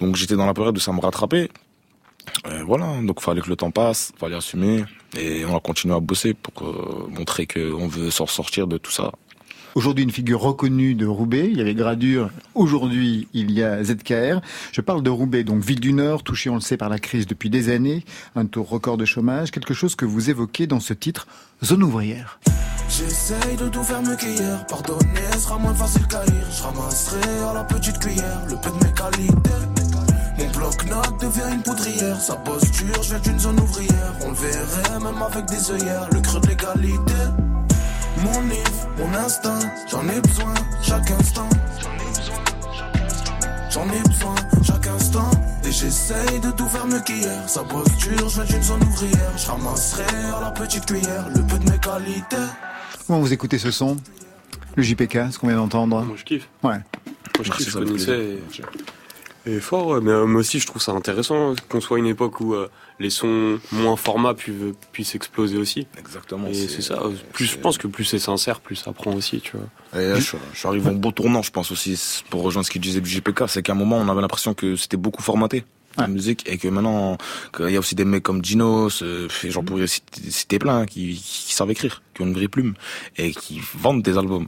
[0.00, 1.48] Donc j'étais dans la période où ça me rattrapait.
[2.66, 4.84] Voilà, donc fallait que le temps passe, fallait assumer.
[5.18, 8.90] Et on a continué à bosser pour euh, montrer qu'on veut s'en sortir de tout
[8.90, 9.12] ça.
[9.74, 11.48] Aujourd'hui, une figure reconnue de Roubaix.
[11.50, 12.30] Il y avait Gradure.
[12.54, 14.40] Aujourd'hui, il y a ZKR.
[14.72, 17.26] Je parle de Roubaix, donc ville du Nord, touchée, on le sait, par la crise
[17.26, 18.04] depuis des années.
[18.34, 19.50] Un taux record de chômage.
[19.50, 21.26] Quelque chose que vous évoquez dans ce titre,
[21.64, 22.40] Zone ouvrière.
[22.88, 24.66] J'essaye de tout faire mieux qu'hier.
[24.66, 26.46] Pardonner sera moins facile lire.
[26.50, 29.50] Je ramasserai à la petite cuillère le peu de mes qualités.
[30.38, 32.20] Mon bloc-notes devient une poudrière.
[32.20, 34.14] Sa posture, je viens d'une zone ouvrière.
[34.24, 36.08] On le verrait même avec des œillères.
[36.12, 37.12] Le creux de l'égalité.
[38.22, 41.48] Mon if, mon instinct, j'en ai besoin chaque instant.
[43.70, 45.30] J'en ai besoin chaque instant.
[45.64, 47.48] Et j'essaye de tout faire mieux qu'hier.
[47.48, 49.32] Sa posture, je viens d'une zone ouvrière.
[49.36, 50.04] Je ramasserai
[50.36, 52.36] à la petite cuillère le peu de mes qualités.
[53.06, 53.96] Comment vous écoutez ce son?
[54.76, 56.48] Le JPK, ce qu'on vient d'entendre Moi je kiffe.
[56.62, 56.70] Ouais.
[56.70, 56.82] Moi
[57.42, 58.38] je kiffe, je ça connaissais.
[59.46, 60.00] Et, et fort, ouais.
[60.00, 62.68] mais euh, moi aussi je trouve ça intéressant qu'on soit à une époque où euh,
[63.00, 64.54] les sons moins formats puissent,
[64.92, 65.86] puissent exploser aussi.
[65.98, 66.48] Exactement.
[66.48, 67.00] Et c'est ça.
[67.32, 70.00] Plus, je pense que plus c'est sincère, plus ça prend aussi, tu vois.
[70.00, 72.70] Et là, je, je suis arrivé en beau tournant, je pense aussi, pour rejoindre ce
[72.70, 75.64] qu'il disait du JPK, c'est qu'à un moment, on avait l'impression que c'était beaucoup formaté,
[75.96, 76.10] la Ouais.
[76.10, 77.18] musique, et que maintenant,
[77.56, 81.14] qu'il y a aussi des mecs comme Dinos, euh, j'en pourrais citer, citer plein, qui,
[81.14, 82.74] qui savent écrire, qui ont une vraie plume,
[83.16, 84.46] et qui vendent des albums.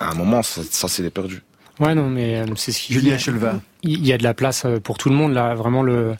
[0.00, 1.42] À un moment, ça, ça s'est perdu.
[1.80, 2.92] Ouais, non, mais euh, c'est ce qui.
[2.92, 3.60] Julien Chelva.
[3.82, 6.14] Il y a de la place euh, pour tout le monde là, vraiment le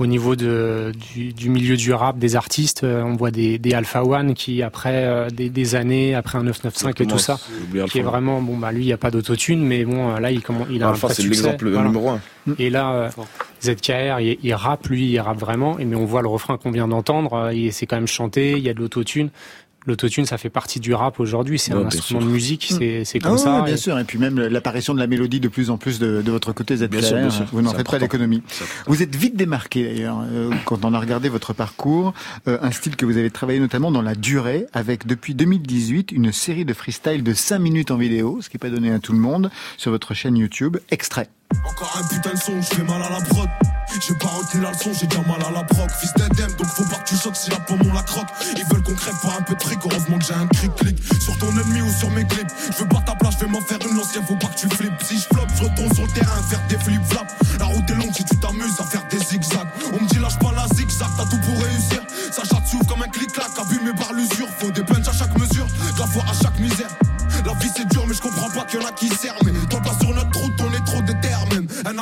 [0.00, 3.74] au niveau de du, du milieu du rap, des artistes, euh, on voit des, des
[3.74, 7.38] Alpha One qui après euh, des, des années, après un 995 et tout ça,
[7.90, 10.30] qui est vraiment bon bah lui il y a pas d'autotune, mais bon euh, là
[10.30, 11.88] il comment il a un Alpha, vrai c'est succès, l'exemple voilà.
[11.88, 12.20] numéro un.
[12.58, 13.10] Et là, euh,
[13.62, 15.78] ZKR, il, il rappe, lui, il rappe vraiment.
[15.78, 18.52] Et mais on voit le refrain qu'on vient d'entendre, et c'est quand même chanté.
[18.52, 19.30] Il y a de l'autotune.
[19.86, 21.58] L'autotune, ça fait partie du rap aujourd'hui.
[21.58, 22.28] C'est Ouais, un instrument sûr.
[22.28, 22.66] de musique.
[22.76, 23.62] C'est c'est Ah comme ouais, ça.
[23.62, 23.98] bien Et- sûr.
[23.98, 26.76] Et puis même l'apparition de la mélodie de plus en plus de, de votre côté.
[26.76, 27.46] Bien sûr, bien sûr.
[27.52, 28.42] Vous n'en faites pas d'économie.
[28.44, 28.64] Important.
[28.86, 32.12] Vous êtes vite démarqué d'ailleurs euh, quand on a regardé votre parcours,
[32.46, 36.30] euh, un style que vous avez travaillé notamment dans la durée, avec depuis 2018 une
[36.32, 39.12] série de freestyle de 5 minutes en vidéo, ce qui n'est pas donné à tout
[39.12, 40.76] le monde, sur votre chaîne YouTube.
[40.90, 41.28] Extrait.
[41.68, 43.48] Encore un putain de son, je fais mal à la prod.
[43.98, 45.90] J'ai pas retenu la leçon, j'ai déjà mal à la proc.
[46.00, 48.28] Fils d'Edem, donc faut pas que tu choques si la pomme on la croque.
[48.56, 50.96] Ils veulent qu'on crève pour un peu de fric, heureusement que j'ai un cric-clic.
[51.20, 52.50] Sur ton ennemi ou sur mes clips.
[52.70, 54.68] Je veux pas ta place, je vais m'en faire une l'ancien, faut pas que tu
[54.68, 55.02] flippes.
[55.02, 57.32] Si je floppe, je retourne sur le terrain, faire des flip-flops.
[57.58, 59.68] La route est longue si tu t'amuses à faire des zigzags.
[59.92, 62.02] On me dit lâche pas la zigzag, t'as tout pour réussir.
[62.32, 64.48] Ça chatte s'ouvre comme un clic-clac, abîmé par l'usure.
[64.58, 66.90] Faut des punch à chaque mesure, de la foi à chaque misère.
[67.44, 69.38] La vie c'est dur mais je comprends pas qu'il y en a qui servent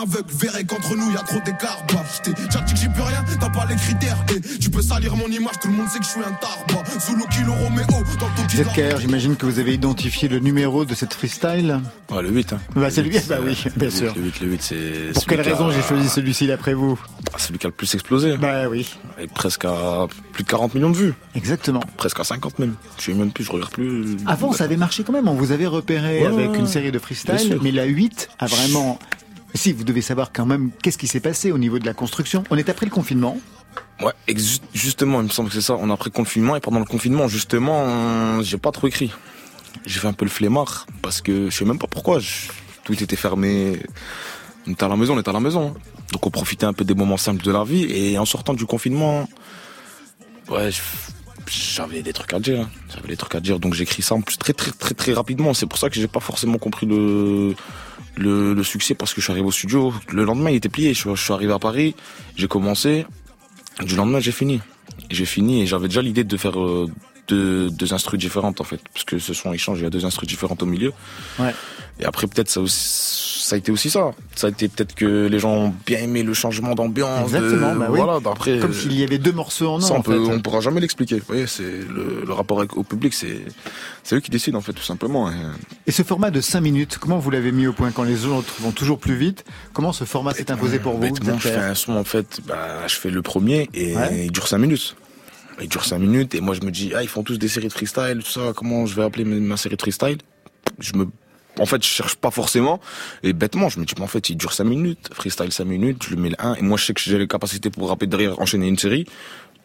[0.01, 2.79] même Un aveugle verrait qu'entre nous y a trop d'écart Bah j't'ai déjà dit que
[2.81, 5.75] j'y peux rien T'as pas les critères Et tu peux salir mon image Tout le
[5.75, 7.85] monde sait que je suis un tarba Zulu Kilo Romeo
[8.19, 11.81] Dans le Toki ZKR, j'imagine que vous avez identifié le numéro de cette freestyle.
[12.11, 12.59] Ouais, le 8, hein.
[12.75, 14.15] Bah, c'est lui, bah oui, bien Le sûr.
[14.15, 15.13] 8, Le 8, le 8, c'est.
[15.15, 16.99] Pour quelle raison j'ai choisi celui-ci d'après vous
[17.35, 18.37] Ah, Celui qui a le plus explosé.
[18.37, 21.15] Bah oui, Avec presque à plus de 40 millions de vues.
[21.35, 21.81] exactement.
[21.97, 22.75] Presque à 50 même.
[22.99, 24.17] Je sais même plus, je regarde plus.
[24.27, 25.29] Avant, ça avait marché quand même.
[25.29, 27.61] On vous avait repéré Ouais, avec une série de Bien freestyle, sûr.
[27.63, 28.99] mais la 8 a vraiment.
[29.55, 32.45] Si, vous devez savoir quand même qu'est-ce qui s'est passé au niveau de la construction.
[32.51, 33.39] On est après le confinement.
[34.03, 34.13] Ouais,
[34.75, 35.77] justement, il me semble que c'est ça.
[35.79, 39.13] On a pris le confinement et pendant le confinement, justement, j'ai pas trop écrit.
[39.87, 42.19] J'ai fait un peu le flemmard parce que je sais même pas pourquoi.
[42.85, 43.81] Tout était fermé.
[44.67, 45.75] On était à la maison, on était à la maison.
[46.13, 48.65] Donc on profitait un peu des moments simples de la vie et en sortant du
[48.67, 49.29] confinement,
[50.49, 50.71] ouais,
[51.47, 52.61] j'avais des trucs à dire.
[52.63, 52.71] hein.
[52.95, 55.55] J'avais des trucs à dire, donc j'écris ça en plus très très très très rapidement.
[55.55, 57.55] C'est pour ça que j'ai pas forcément compris le,
[58.55, 59.93] le succès parce que je suis arrivé au studio.
[60.13, 60.95] Le lendemain, il était plié.
[60.95, 61.95] Je, suis- je suis arrivé à Paris,
[62.37, 63.07] j'ai commencé.
[63.85, 64.61] Du lendemain, j'ai fini.
[65.11, 66.91] J'ai fini et j'avais déjà l'idée de faire euh,
[67.29, 70.05] deux, deux instrus différentes en fait, parce que ce son échange, il y a deux
[70.07, 70.93] instrus différentes au milieu.
[71.39, 71.55] Ouais.
[72.01, 74.13] Et après, peut-être ça, aussi- ça a été aussi ça.
[74.37, 77.23] Ça a été peut-être que les gens ont bien aimé le changement d'ambiance.
[77.25, 77.99] Exactement, de- bah oui.
[77.99, 78.59] Voilà, d'après.
[78.59, 80.33] Comme s'il y avait deux morceaux en un, Ça, on, en peut, fait.
[80.33, 81.21] on pourra jamais l'expliquer.
[81.27, 83.41] Vous c'est le, le rapport au public, c'est
[84.05, 85.31] c'est eux qui décident en fait, tout simplement.
[85.87, 88.55] Et, ce format de 5 minutes, comment vous l'avez mis au point quand les autres
[88.61, 89.45] vont toujours plus vite?
[89.73, 92.87] Comment ce format s'est imposé pour vous Bêtement, je fais un son en fait, bah,
[92.87, 94.25] je fais le premier et Ouais.
[94.27, 94.95] il dure 5 minutes.
[95.61, 97.69] Il dure 5 minutes et moi je me dis, ah, ils font tous des séries
[97.69, 100.19] de freestyle, tout ça, comment je vais appeler ma série de freestyle?
[100.79, 101.09] Je me.
[101.59, 102.79] En fait, je cherche pas forcément.
[103.25, 105.11] Et bêtement, je me dis, mais en fait, il dure 5 minutes.
[105.13, 106.55] Freestyle 5 minutes, je le mets le 1.
[106.55, 109.07] Et moi, je sais que j'ai les capacités pour rapper derrière, enchaîner une série.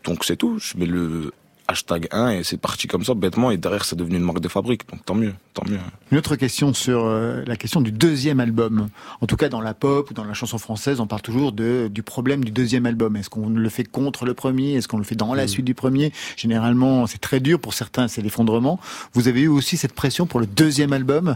[0.03, 0.57] Donc, c'est tout.
[0.57, 1.31] Je mets le
[1.67, 4.47] hashtag 1 et c'est parti comme ça bêtement et derrière c'est devenu une marque de
[4.47, 4.89] fabrique.
[4.89, 5.79] Donc tant mieux tant mieux.
[6.11, 8.89] Une autre question sur euh, la question du deuxième album.
[9.21, 11.89] En tout cas dans la pop ou dans la chanson française on parle toujours de
[11.91, 13.15] du problème du deuxième album.
[13.15, 14.73] Est-ce qu'on le fait contre le premier?
[14.73, 15.49] Est-ce qu'on le fait dans la mm.
[15.49, 16.11] suite du premier?
[16.35, 17.59] Généralement c'est très dur.
[17.59, 18.79] Pour certains c'est l'effondrement.
[19.13, 21.35] Vous avez eu aussi cette pression pour le deuxième album?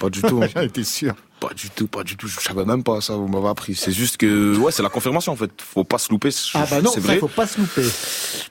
[0.00, 0.40] Pas du tout.
[0.54, 2.28] J'en étais sûr pas du tout, pas du tout.
[2.28, 3.14] Je savais même pas ça.
[3.14, 3.74] Vous m'avez appris.
[3.74, 5.50] C'est juste que, ouais, c'est la confirmation en fait.
[5.58, 6.30] Faut pas se louper.
[6.54, 7.18] Ah bah non, c'est vrai.
[7.18, 7.86] Faut pas se louper.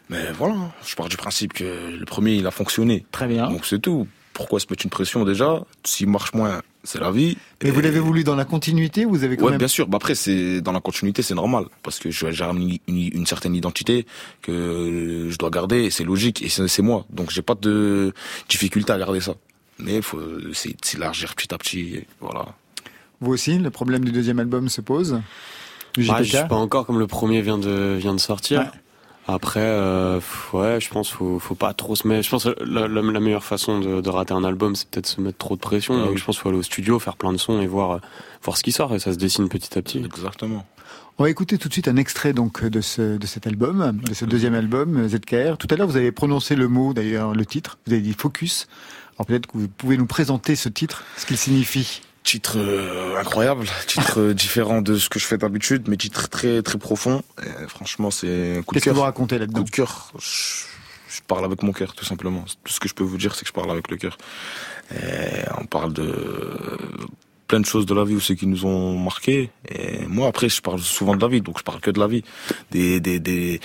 [0.09, 3.05] Mais voilà, je pars du principe que le premier il a fonctionné.
[3.11, 3.49] Très bien.
[3.49, 4.07] Donc c'est tout.
[4.33, 5.63] Pourquoi se mettre une pression déjà?
[5.85, 7.37] S'il marche moins, c'est la vie.
[7.63, 9.87] Mais vous l'avez voulu dans la continuité Vous avez quand ouais, bien sûr.
[9.87, 14.05] Bah après, c'est dans la continuité, c'est normal parce que j'ai une, une, certaine identité
[14.41, 15.85] que je dois garder.
[15.85, 17.05] et C'est logique et c'est moi.
[17.09, 18.13] Donc j'ai pas de
[18.49, 19.35] difficulté à garder ça.
[19.79, 20.19] Mais faut
[20.53, 22.01] c'est élargir petit à petit.
[22.19, 22.45] Voilà.
[23.21, 25.21] Vous aussi, le problème du deuxième album se pose
[25.97, 28.71] bah, Je sais pas encore, comme le premier vient de vient de sortir.
[29.27, 30.19] Après, euh,
[30.53, 32.23] ouais, je pense faut faut pas trop se mettre.
[32.23, 35.39] Je pense la, la, meilleure façon de, de, rater un album, c'est peut-être se mettre
[35.39, 35.97] trop de pression.
[35.97, 38.01] Donc je pense qu'il faut aller au studio, faire plein de sons et voir
[38.43, 39.97] voir ce qui sort et ça se dessine petit à petit.
[39.97, 40.63] Exactement.
[41.17, 44.13] On va écouter tout de suite un extrait donc de ce de cet album, de
[44.13, 45.57] ce deuxième album ZKR.
[45.57, 47.79] Tout à l'heure, vous avez prononcé le mot, d'ailleurs le titre.
[47.87, 48.67] Vous avez dit focus.
[49.17, 52.01] Alors peut-être que vous pouvez nous présenter ce titre, ce qu'il signifie.
[52.25, 56.63] Titre euh, incroyable, titre euh, différent de ce que je fais d'habitude, mais titre très
[56.63, 57.21] très profond.
[57.43, 58.83] Et franchement, c'est un coup de cœur.
[58.83, 60.11] Qu'est-ce que vous racontez là-dedans Coup de cœur.
[60.19, 62.43] Je, parle avec mon cœur, tout simplement.
[62.63, 64.17] Tout ce que je peux vous dire, c'est que je parle avec le cœur.
[65.59, 66.79] on parle de
[67.47, 69.51] plein de choses de la vie aussi qui nous ont marqué.
[69.69, 72.07] Et moi, après, je parle souvent de la vie, donc je parle que de la
[72.07, 72.23] vie,
[72.71, 73.61] des des, des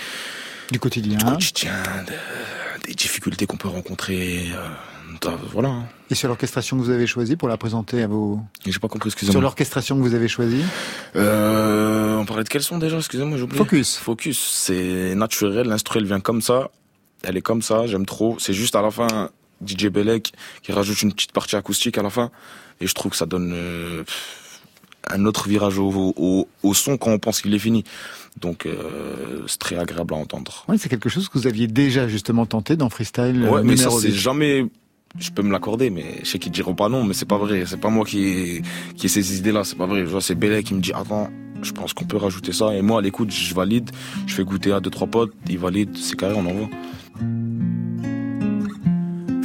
[0.71, 1.73] du quotidien, du quotidien,
[2.85, 4.51] des difficultés qu'on peut rencontrer.
[5.25, 5.83] Euh, voilà.
[6.09, 8.39] Et sur l'orchestration que vous avez choisie pour la présenter à vos.
[8.65, 9.33] J'ai pas compris, excusez-moi.
[9.33, 10.63] Sur l'orchestration que vous avez choisie
[11.15, 13.57] euh, On parlait de quel son déjà Excusez-moi, j'ai oublié.
[13.57, 13.97] Focus.
[13.97, 16.71] Focus, c'est naturel, l'instru elle vient comme ça,
[17.23, 18.37] elle est comme ça, j'aime trop.
[18.39, 19.29] C'est juste à la fin
[19.65, 22.31] DJ Belek qui rajoute une petite partie acoustique à la fin,
[22.79, 24.03] et je trouve que ça donne euh,
[25.09, 27.83] un autre virage au, au, au, son quand on pense qu'il est fini.
[28.39, 30.65] Donc euh, c'est très agréable à entendre.
[30.67, 33.47] Oui, c'est quelque chose que vous aviez déjà justement tenté dans freestyle.
[33.49, 34.65] Ouais, mais ça c'est jamais
[35.19, 37.63] je peux me l'accorder, mais je sais qu'ils diront pas non, mais c'est pas vrai.
[37.65, 38.61] C'est pas moi qui
[38.95, 40.05] qui ai ces idées-là, c'est pas vrai.
[40.19, 41.29] C'est Belay qui me dit attends,
[41.61, 42.73] je pense qu'on peut rajouter ça.
[42.75, 43.91] Et moi, à l'écoute, je valide,
[44.27, 46.69] je fais goûter à deux trois potes, ils valident, c'est carré, on envoie.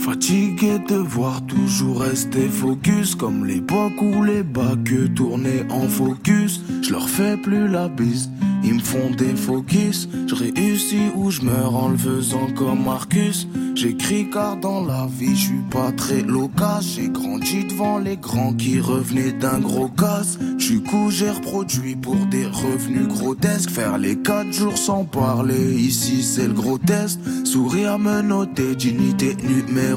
[0.06, 6.92] Fatigué de voir toujours rester focus Comme l'époque où les bacs tournaient en focus Je
[6.92, 8.30] leur fais plus la bise
[8.66, 13.46] ils me font des focus, je réussis ou je meurs en le faisant comme Marcus.
[13.76, 16.96] J'écris car dans la vie je suis pas très loquace.
[16.96, 20.38] J'ai grandi devant les grands qui revenaient d'un gros casse.
[20.58, 23.70] Du coup j'ai reproduit pour des revenus grotesques.
[23.70, 27.20] Faire les quatre jours sans parler, ici c'est le gros test.
[27.44, 29.95] Sourire me noter, dignité numéro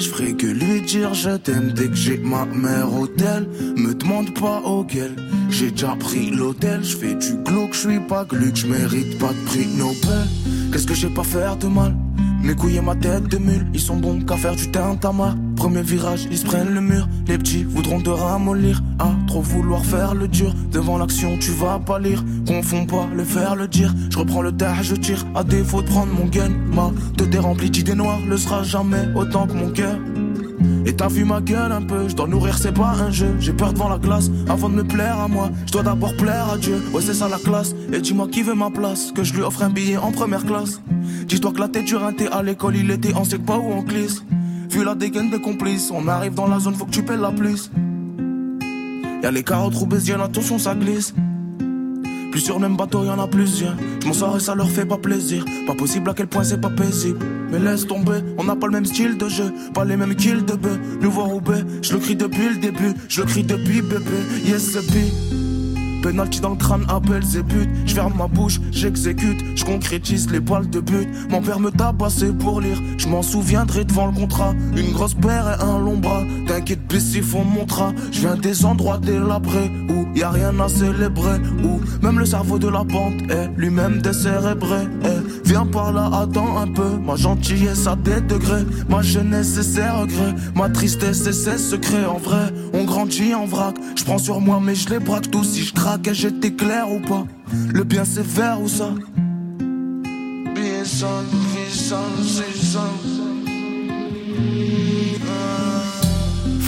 [0.00, 3.46] Je ferai que lui dire je t'aime dès que j'ai ma mère hôtel.
[3.76, 5.16] Me demande pas auquel,
[5.50, 6.82] j'ai déjà pris l'hôtel.
[6.82, 10.26] Je fais du glauque, je suis pas gluck, je mérite pas de prix Nobel.
[10.72, 11.94] Qu'est-ce que j'ai pas faire de mal?
[12.44, 15.34] Mes couilles ma tête de mule, ils sont bons qu'à faire du tintama.
[15.56, 17.08] Premier virage, ils se prennent le mur.
[17.26, 18.82] Les petits voudront te ramollir.
[18.98, 20.52] À trop vouloir faire le dur.
[20.70, 22.22] Devant l'action, tu vas pas lire.
[22.46, 23.94] Confonds pas le faire, le dire.
[24.10, 25.24] Je reprends le terre, je tire.
[25.34, 28.20] À défaut de prendre mon gun, ma tête est remplie d'idées noires.
[28.28, 29.96] Le sera jamais autant que mon cœur.
[30.86, 33.34] Et t'as vu ma gueule un peu, je dois nourrir, c'est pas un jeu.
[33.40, 35.50] J'ai peur devant la glace, avant de me plaire à moi.
[35.66, 37.74] Je dois d'abord plaire à Dieu, ouais, c'est ça la classe.
[37.92, 40.80] Et dis-moi qui veut ma place, que je lui offre un billet en première classe.
[41.26, 43.82] Dis-toi que la tête du rinté à l'école, il était en sec pas ou en
[43.82, 44.22] glisse.
[44.70, 47.30] Vu la dégaine des complices, on arrive dans la zone, faut que tu paies la
[47.30, 47.70] plus.
[49.22, 51.14] Y'a les carottes roubaisiennes, attention ça glisse.
[52.34, 53.76] Plus sur le même y en a plusieurs.
[54.02, 55.44] Je m'en sors et ça leur fait pas plaisir.
[55.68, 57.24] Pas possible à quel point c'est pas paisible.
[57.52, 60.42] Mais laisse tomber, on n'a pas le même style de jeu, pas les mêmes kills
[60.42, 60.76] de bœuf.
[61.00, 64.18] Nouveau Roubaix, je le crie depuis le début, je le crie depuis bébé.
[64.44, 64.84] Yes, c'est
[66.04, 67.66] Penalty dans le crâne, appelle but.
[67.86, 71.08] Je ferme ma bouche, j'exécute, je concrétise les balles de but.
[71.30, 74.52] Mon père me tabassait pour lire, je m'en souviendrai devant le contrat.
[74.76, 76.20] Une grosse paire et un long bras.
[76.46, 77.94] T'inquiète, plus il faut montrer.
[78.12, 81.38] Je viens des endroits délabrés où y a rien à célébrer.
[81.64, 84.86] Où même le cerveau de la bande est lui-même décérébré.
[85.04, 85.13] Eh,
[85.44, 86.96] viens par là, attends un peu.
[87.04, 88.64] Ma gentillesse a des degrés.
[88.88, 90.34] Ma jeunesse et ses regrets.
[90.54, 92.04] Ma tristesse et ses secrets.
[92.06, 93.74] En vrai, on grandit en vrac.
[93.96, 96.90] Je prends sur moi, mais je les braque tous si je craque que j'étais clair
[96.90, 97.26] ou pas?
[97.72, 98.90] Le bien c'est vert ou ça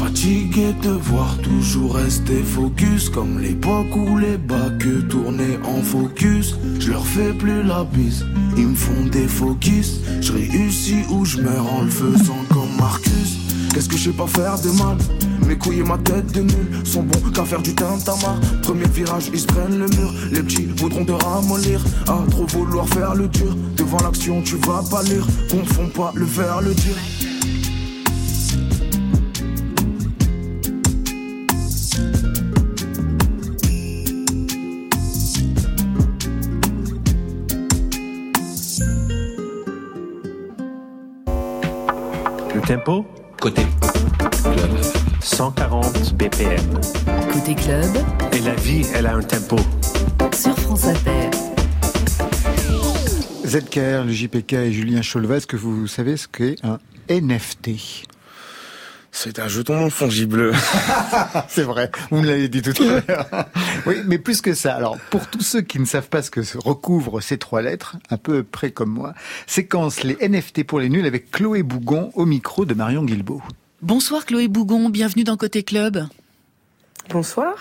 [0.06, 6.92] Fatigué de voir toujours rester focus Comme l'époque où les bacs tournaient en focus Je
[6.92, 8.24] leur fais plus la bise,
[8.56, 13.38] ils me font des focus Je réussis ou je meurs en le faisant comme Marcus
[13.74, 14.96] Qu'est-ce que je sais pas faire de mal?
[15.48, 18.40] Mes couilles et ma tête de nul sont bons qu'à faire du tintamarre.
[18.62, 20.14] Premier virage, ils se prennent le mur.
[20.32, 21.84] Les petits voudront te ramollir.
[22.08, 23.54] À trop vouloir faire le dur.
[23.76, 25.26] Devant l'action, tu vas pas lire.
[25.50, 26.96] Confonds pas le faire, le dire.
[42.66, 43.06] Tempo
[43.40, 43.62] Côté
[45.20, 46.80] 140 BPM.
[47.32, 47.96] Côté club,
[48.32, 49.56] Et la vie, elle a un tempo.
[50.34, 51.30] sur France Inter.
[53.46, 58.06] ZKR, le JPK et Julien Cholvas, est-ce que vous savez ce qu'est un NFT
[59.26, 60.52] C'est un jeton fongible.
[61.48, 63.26] C'est vrai, vous me l'avez dit tout à l'heure.
[63.86, 64.76] Oui, mais plus que ça.
[64.76, 68.18] Alors, pour tous ceux qui ne savent pas ce que recouvrent ces trois lettres, un
[68.18, 69.14] peu près comme moi,
[69.48, 73.42] séquence les NFT pour les nuls avec Chloé Bougon au micro de Marion Guilbault.
[73.82, 76.06] Bonsoir Chloé Bougon, bienvenue dans Côté Club.
[77.10, 77.52] Bonsoir.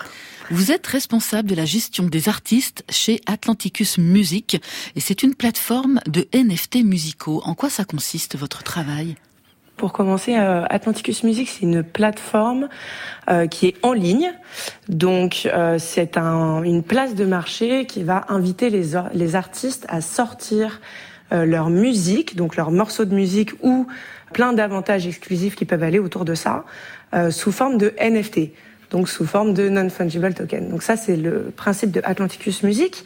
[0.52, 4.62] Vous êtes responsable de la gestion des artistes chez Atlanticus Music
[4.94, 7.42] et c'est une plateforme de NFT musicaux.
[7.44, 9.16] En quoi ça consiste votre travail?
[9.76, 12.68] Pour commencer, euh, Atlanticus Music, c'est une plateforme
[13.28, 14.32] euh, qui est en ligne.
[14.88, 20.00] Donc, euh, c'est un, une place de marché qui va inviter les, les artistes à
[20.00, 20.80] sortir
[21.32, 23.88] euh, leur musique, donc leurs morceaux de musique ou
[24.32, 26.64] plein d'avantages exclusifs qui peuvent aller autour de ça,
[27.14, 28.52] euh, sous forme de NFT,
[28.92, 30.68] donc sous forme de non-fungible token.
[30.68, 33.04] Donc ça, c'est le principe de Atlanticus Music.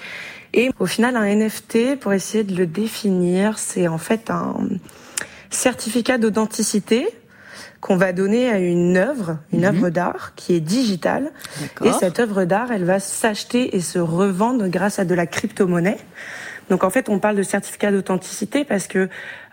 [0.53, 4.69] Et au final, un NFT, pour essayer de le définir, c'est en fait un
[5.51, 7.07] certificat d'authenticité
[7.81, 11.31] qu'on va donner à une œuvre, une œuvre d'art qui est digitale.
[11.85, 15.99] Et cette œuvre d'art, elle va s'acheter et se revendre grâce à de la crypto-monnaie.
[16.69, 19.09] Donc en fait, on parle de certificat d'authenticité parce que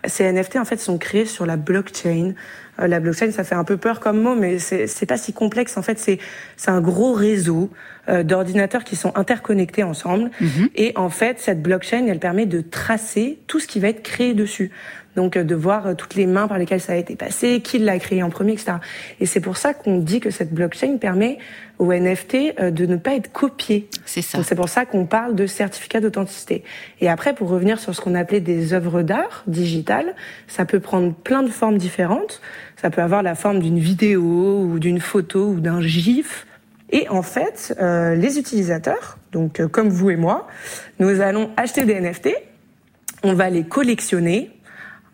[0.06, 2.34] ces NFT en fait sont créés sur la blockchain.
[2.80, 5.76] Euh, la blockchain, ça fait un peu peur comme mot, mais c'est pas si complexe.
[5.76, 6.18] En fait, c'est
[6.56, 7.70] c'est un gros réseau
[8.08, 10.30] euh, d'ordinateurs qui sont interconnectés ensemble.
[10.76, 14.34] Et en fait, cette blockchain, elle permet de tracer tout ce qui va être créé
[14.34, 14.70] dessus.
[15.18, 17.80] Donc euh, de voir euh, toutes les mains par lesquelles ça a été passé, qui
[17.80, 18.74] l'a créé en premier, etc.
[19.18, 21.38] Et c'est pour ça qu'on dit que cette blockchain permet
[21.80, 23.88] aux NFT euh, de ne pas être copiés.
[24.04, 24.44] C'est ça.
[24.44, 26.62] C'est pour ça qu'on parle de certificat d'authenticité.
[27.00, 30.14] Et après, pour revenir sur ce qu'on appelait des œuvres d'art digitales,
[30.46, 32.40] ça peut prendre plein de formes différentes.
[32.80, 36.46] Ça peut avoir la forme d'une vidéo ou d'une photo ou d'un gif.
[36.90, 40.46] Et en fait, euh, les utilisateurs, donc euh, comme vous et moi,
[41.00, 42.28] nous allons acheter des NFT,
[43.24, 44.50] on va les collectionner,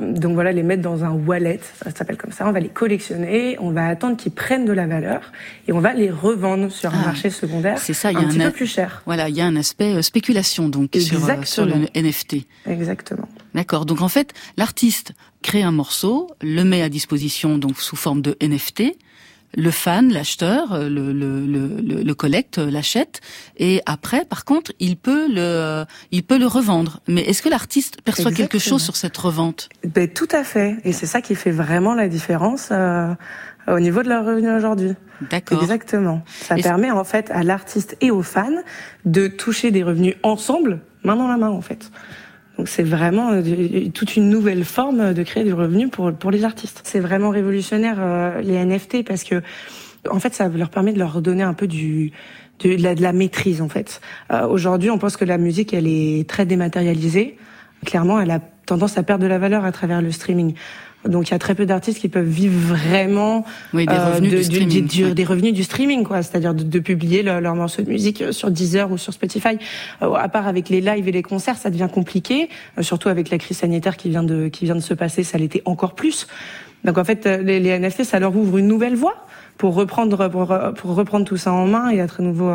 [0.00, 2.46] donc voilà, les mettre dans un wallet, ça s'appelle comme ça.
[2.48, 5.32] On va les collectionner, on va attendre qu'ils prennent de la valeur
[5.68, 8.20] et on va les revendre sur un Ah, marché secondaire c'est ça, il y a
[8.20, 9.02] un petit peu plus cher.
[9.06, 11.74] Voilà, il y a un aspect euh, spéculation donc sur, euh, sur le.
[11.94, 12.46] NFT.
[12.66, 13.28] Exactement.
[13.54, 13.86] D'accord.
[13.86, 18.36] Donc en fait, l'artiste crée un morceau, le met à disposition donc sous forme de
[18.42, 18.96] NFT.
[19.56, 23.20] Le fan, l'acheteur, euh, le, le, le, le, le collecte, euh, l'achète,
[23.56, 27.00] et après, par contre, il peut le, il peut le revendre.
[27.08, 29.68] Mais est-ce que l'artiste perçoit quelque chose sur cette revente?
[29.84, 30.76] Ben, tout à fait.
[30.84, 33.14] Et c'est ça qui fait vraiment la différence euh,
[33.68, 34.92] au niveau de leur revenu aujourd'hui.
[35.30, 35.62] D'accord.
[35.62, 36.22] Exactement.
[36.26, 38.50] Ça Et- permet en fait à l'artiste et aux fans
[39.04, 41.90] de toucher des revenus ensemble, main dans la main en fait.
[42.58, 46.30] Donc c'est vraiment euh, du- toute une nouvelle forme de créer du revenu pour pour
[46.30, 46.80] les artistes.
[46.84, 49.42] C'est vraiment révolutionnaire euh, les NFT parce que
[50.10, 52.12] en fait ça leur permet de leur donner un peu du
[52.60, 54.00] de la, de la maîtrise en fait.
[54.32, 57.36] Euh, Aujourd'hui, on pense que la musique elle est très dématérialisée.
[57.84, 60.54] Clairement, elle a tendance à perdre de la valeur à travers le streaming.
[61.08, 64.30] Donc il y a très peu d'artistes qui peuvent vivre vraiment Oui, des euh, revenus
[64.32, 64.86] de- du streaming.
[64.86, 65.14] du- ouais.
[65.14, 66.22] des revenus du streaming, quoi.
[66.22, 69.58] C'est-à-dire de, de publier leur, leur morceau de musique euh, sur Deezer ou sur Spotify.
[70.02, 72.48] Euh, à part avec les lives et les concerts, ça devient compliqué.
[72.78, 75.36] Euh, surtout avec la crise sanitaire qui vient de qui vient de se passer, ça
[75.38, 76.26] l'était encore plus.
[76.84, 79.26] Donc en fait, les, les NFT, ça leur ouvre une nouvelle voie
[79.58, 82.50] pour reprendre pour, pour reprendre tout ça en main et être à nouveau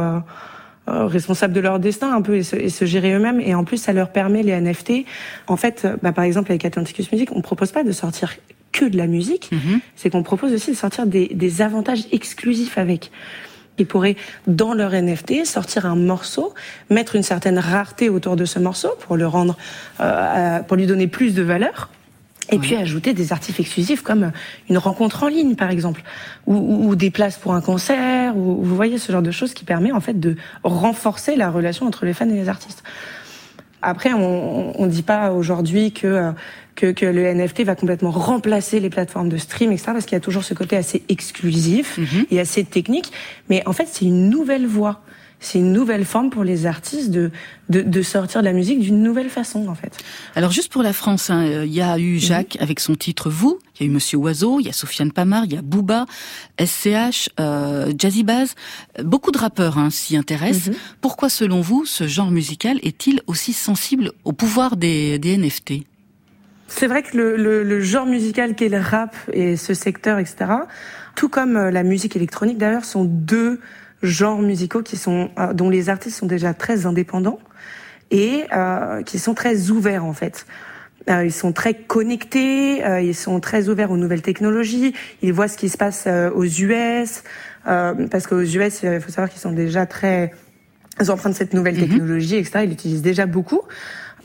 [1.07, 3.39] responsables de leur destin un peu et se, et se gérer eux-mêmes.
[3.39, 5.05] Et en plus, ça leur permet les NFT.
[5.47, 8.35] En fait, euh, bah, par exemple avec Atlanticus Music, on propose pas de sortir
[8.71, 9.79] que de la musique, Mhm.
[9.95, 13.11] c'est qu'on propose aussi de sortir des, des avantages exclusifs avec.
[13.79, 16.53] Ils pourraient, dans leur NFT, sortir un morceau,
[16.89, 19.57] mettre une certaine rareté autour de ce morceau pour le rendre,
[20.01, 21.89] euh, pour lui donner plus de valeur.
[22.51, 24.31] Et puis ajouter des articles exclusifs comme
[24.69, 26.01] une rencontre en ligne, par exemple,
[26.47, 29.53] ou, ou- ou des places pour un concert, ou vous voyez ce genre de choses
[29.53, 32.83] qui permet en fait de renforcer la relation entre les fans et les artistes.
[33.81, 36.31] Après, on ne dit pas aujourd'hui que euh,
[36.75, 39.91] que, que le NFT va complètement remplacer les plateformes de stream, etc.
[39.93, 42.25] Parce qu'il y a toujours ce côté assez exclusif Mhm.
[42.31, 43.11] et assez technique.
[43.49, 45.01] Mais en fait, c'est une nouvelle voie.
[45.41, 47.31] C'est une nouvelle forme pour les artistes de,
[47.69, 49.97] de, de sortir de la musique d'une nouvelle façon, en fait.
[50.35, 53.57] Alors juste pour la France, hein, il y a eu Jacques avec son titre Vous,
[53.79, 56.05] il y a eu Monsieur Oiseau, il y a Sofiane Pamar, il y a Booba,
[56.59, 58.55] SCH, euh, Jazzy Baz,
[58.97, 60.75] Euh, beaucoup de rappeurs hein, s'y intéressent.
[60.99, 65.85] Pourquoi selon vous ce genre musical est-il aussi sensible au pouvoir des, des NFT
[66.67, 70.51] C'est vrai que le, le, le genre musical qu'est le rap et ce secteur, etc.,
[71.15, 73.59] tout comme euh, la musique électronique d'ailleurs, sont deux
[74.01, 77.39] genres musicaux qui sont euh, dont les artistes sont déjà très indépendants
[78.11, 80.45] et euh, qui sont très ouverts en fait.
[81.09, 85.47] Euh, ils sont très connectés, euh, ils sont très ouverts aux nouvelles technologies, ils voient
[85.47, 87.23] ce qui se passe euh, aux US,
[87.67, 90.31] euh, parce qu'aux US, il faut savoir qu'ils sont déjà très
[91.07, 92.61] empreints de cette nouvelle technologie, etc.
[92.63, 93.61] Ils l'utilisent déjà beaucoup.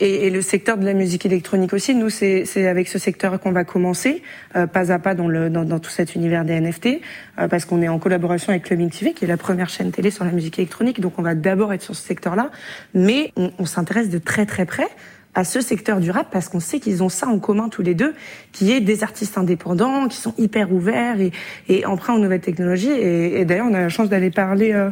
[0.01, 3.53] Et, et le secteur de la musique électronique aussi, nous, c'est avec ce secteur qu'on
[3.53, 4.23] va commencer,
[4.57, 7.01] euh, pas à pas dans, le, dans, dans tout cet univers des NFT,
[7.39, 10.11] euh, parce qu'on est en collaboration avec Clubbing TV, qui est la première chaîne télé
[10.11, 11.01] sur la musique électronique.
[11.01, 12.51] Donc on va d'abord être sur ce secteur-là,
[12.95, 14.89] mais on, on s'intéresse de très très près
[15.35, 17.95] à ce secteur du rap parce qu'on sait qu'ils ont ça en commun tous les
[17.95, 18.15] deux,
[18.53, 21.33] qui est des artistes indépendants, qui sont hyper ouverts et,
[21.69, 22.91] et emprunts aux nouvelles technologies.
[22.91, 24.91] Et, et d'ailleurs, on a la chance d'aller parler euh,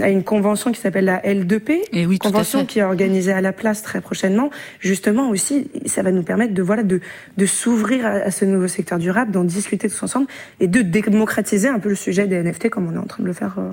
[0.00, 3.32] à une convention qui s'appelle la L2P, Et oui, tout à convention qui est organisée
[3.32, 4.50] à la place très prochainement.
[4.80, 7.00] Justement aussi, ça va nous permettre de voilà de,
[7.36, 10.26] de s'ouvrir à, à ce nouveau secteur du rap, d'en discuter tous ensemble
[10.60, 13.28] et de démocratiser un peu le sujet des NFT comme on est en train de
[13.28, 13.72] le faire euh,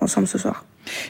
[0.00, 0.64] ensemble ce soir.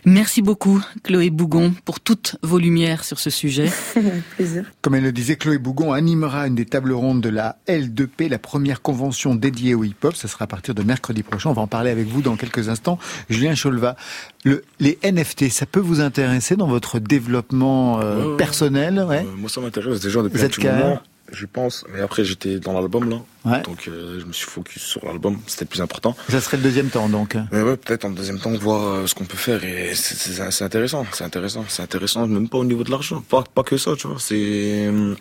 [0.04, 3.70] Merci beaucoup Chloé Bougon pour toutes vos lumières sur ce sujet.
[4.36, 4.64] Plaisir.
[4.82, 8.38] Comme elle le disait, Chloé Bougon animera une des tables rondes de la L2P, la
[8.38, 10.14] première convention dédiée au hip-hop.
[10.14, 11.50] Ce sera à partir de mercredi prochain.
[11.50, 12.98] On va en parler avec vous dans quelques instants.
[13.30, 13.96] Julien Cholva,
[14.44, 19.24] le, les NFT, ça peut vous intéresser dans votre développement euh, personnel ouais?
[19.26, 21.00] Euh, moi, ça m'intéresse déjà depuis Vous un petit moment.
[21.32, 23.62] Je pense, mais après j'étais dans l'album là, Ouais.
[23.62, 26.16] donc euh, je me suis focus sur l'album, c'était le plus important.
[26.28, 27.36] Ça serait le deuxième temps, donc.
[27.52, 31.04] Mais ouais, peut-être en deuxième temps voir euh, ce qu'on peut faire et c'est- intéressant,
[31.12, 34.06] c'est intéressant, c'est intéressant, même pas au niveau de l'argent, pas pas que ça, tu
[34.06, 35.14] vois, c'est euh,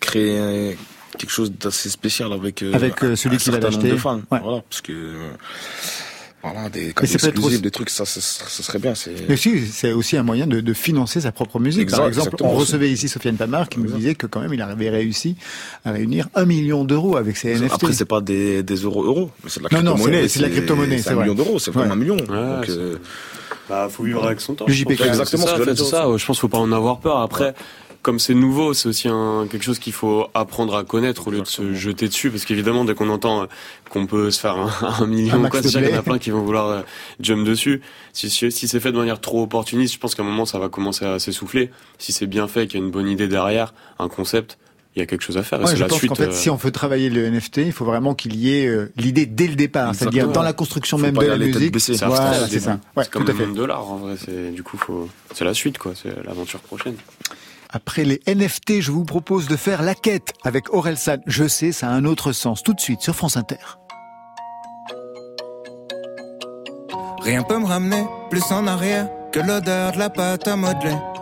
[0.00, 0.76] créer
[1.18, 4.20] quelque chose d'assez spécial avec euh, Avec, celui un qui va certain nombre de fans,
[4.32, 4.40] Ouais.
[4.42, 4.92] voilà, parce que
[6.44, 8.78] voilà des Mais cas c'est peut-être exclusifs, aussi- des trucs, ça, ça, ça, ça serait
[8.78, 11.90] bien, c'est Mais si, c'est aussi un moyen de, de financer sa propre musique.
[11.90, 14.90] Par exemple, on recevait ici Sofiane Pamar qui nous disait que quand même il avait
[14.90, 15.36] réussi
[15.84, 17.72] à réunir un million d'euros avec ses NFT.
[17.74, 20.22] Après, c'est pas des, des euros euros, mais c'est de la Non, non, crypto-monnaie.
[20.22, 21.92] c'est- c'est de la crypto-monnaie, c'est un million d'euros, c'est vraiment Ouais.
[21.92, 22.16] un million.
[22.16, 22.96] Ouais, Donc, euh,
[23.68, 24.66] Bah, faut vivre avec son temps.
[24.68, 24.80] Le je.
[24.80, 27.20] JPK, exactement C'est ce que ça, Je pense qu'il faut pas en avoir peur.
[27.20, 27.54] Après,
[28.04, 31.40] comme c'est nouveau, c'est aussi un, quelque chose qu'il faut apprendre à connaître au lieu
[31.40, 32.30] de se jeter dessus.
[32.30, 33.46] Parce qu'évidemment, dès qu'on entend euh,
[33.88, 36.18] qu'on peut se faire un, un million, Un quoi, déjà, il y en a plein
[36.18, 36.82] qui vont vouloir euh,
[37.18, 37.80] jump dessus.
[38.12, 40.58] Si, si, si c'est fait de manière trop opportuniste, je pense qu'à un moment, ça
[40.58, 41.70] va commencer à s'essouffler.
[41.98, 44.58] Si c'est bien fait, qu'il y a une bonne idée derrière, un concept,
[44.94, 45.60] il y a quelque chose à faire.
[45.60, 46.10] Et Ouais, c'est je la pense suite.
[46.10, 48.66] qu'en fait, euh, si on veut travailler le NFT, il faut vraiment qu'il y ait
[48.66, 51.72] euh, l'idée dès le départ, c'est-à-dire dans la construction Faut même de la musique.
[51.72, 51.96] baissée.
[51.96, 52.78] c'est Voilà, ça.
[52.96, 53.66] Ouais, c'est comme tout à fait.
[53.66, 54.16] l'art, en vrai.
[54.22, 55.92] C'est, du coup, faut, c'est la suite, quoi.
[55.94, 56.96] C'est l'aventure prochaine.
[57.74, 61.20] Après les NFT, je vous propose de faire la quête avec Aurel San.
[61.26, 62.62] Je sais, ça a un autre sens.
[62.62, 63.56] Tout de suite sur France Inter.
[67.20, 70.94] Rien peut me ramener plus en arrière que l'odeur de la pâte à modeler.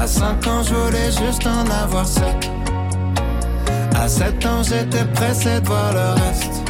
[0.00, 2.24] À 5 ans, je voulais juste en avoir 7.
[3.94, 6.62] À 7 ans, j'étais pressé de voir le reste.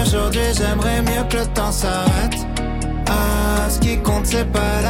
[0.00, 2.46] Aujourd'hui, j'aimerais mieux que le temps s'arrête.
[3.08, 4.80] Ah, ce qui compte, c'est pas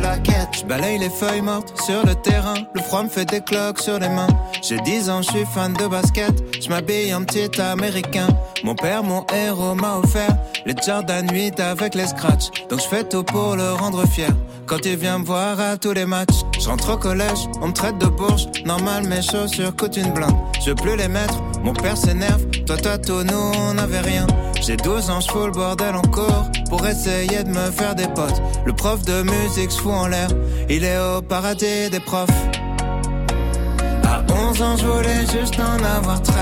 [0.00, 0.48] la quête.
[0.60, 2.54] Je balaye les feuilles mortes sur le terrain.
[2.74, 4.28] Le froid me fait des cloques sur les mains.
[4.62, 6.32] J'ai 10 ans, je suis fan de basket.
[6.62, 8.28] Je m'habille en petit américain.
[8.64, 12.48] Mon père, mon héros, m'a offert les Jordan 8 avec les scratchs.
[12.70, 14.30] Donc je fais tout pour le rendre fier.
[14.66, 17.72] Quand il vient me voir à tous les matchs, je rentre au collège, on me
[17.72, 18.46] traite de bourge.
[18.64, 20.36] Normal, mes chaussures coûtent une blinde.
[20.64, 22.44] Je veux plus les mettre, mon père s'énerve.
[22.66, 24.26] Toi, toi, tout, nous, on n'avait rien.
[24.64, 28.06] J'ai 12 ans, je fous le bordel en cours pour essayer de me faire des
[28.06, 28.40] potes.
[28.64, 30.28] Le prof de musique se fout en l'air,
[30.70, 32.28] il est au paradis des profs.
[34.04, 36.36] À 11 ans, je voulais juste en avoir 13.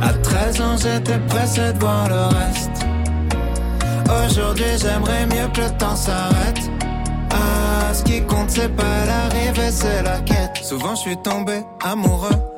[0.00, 2.86] À 13 ans, j'étais pressé de voir le reste.
[4.26, 6.70] Aujourd'hui, j'aimerais mieux que le temps s'arrête.
[7.30, 10.56] Ah, ce qui compte, c'est pas l'arrivée, c'est la quête.
[10.62, 12.53] Souvent, je suis tombé amoureux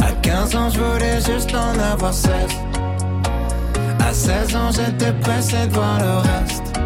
[0.00, 2.32] À 15 ans, je voulais juste en avoir 16.
[4.00, 6.78] À 16 ans, j'étais pressé de voir le reste.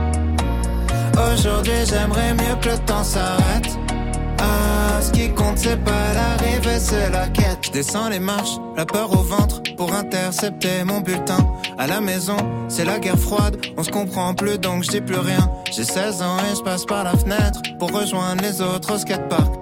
[1.33, 3.79] Aujourd'hui, j'aimerais mieux que le temps s'arrête.
[4.39, 7.71] Ah, ce qui compte, c'est pas l'arrivée, c'est la quête.
[7.73, 11.39] Descends les marches, la peur au ventre, pour intercepter mon bulletin.
[11.79, 12.37] À la maison,
[12.69, 15.51] c'est la guerre froide, on se comprend plus donc je dis plus rien.
[15.71, 19.62] J'ai 16 ans et je passe par la fenêtre pour rejoindre les autres au skatepark.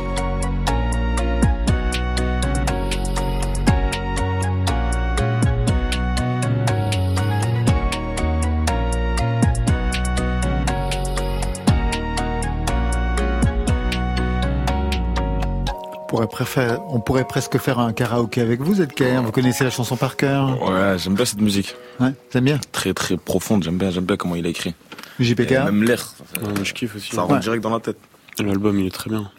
[16.11, 19.21] Pourrait, préférer- on pourrait presque faire un karaoké avec vous, ZKR.
[19.23, 21.73] Vous connaissez la chanson par cœur Ouais, j'aime bien cette musique.
[22.01, 22.59] Ouais, t'aimes bien?
[22.73, 24.75] Très très profonde, j'aime bien, j'aime bien comment il a écrit.
[25.21, 27.15] JPK Et Même l'air, Ouais, je kiffe aussi.
[27.15, 27.39] ça rentre Ouais.
[27.39, 27.97] direct dans la tête.
[28.39, 29.31] L'album, il est très bien.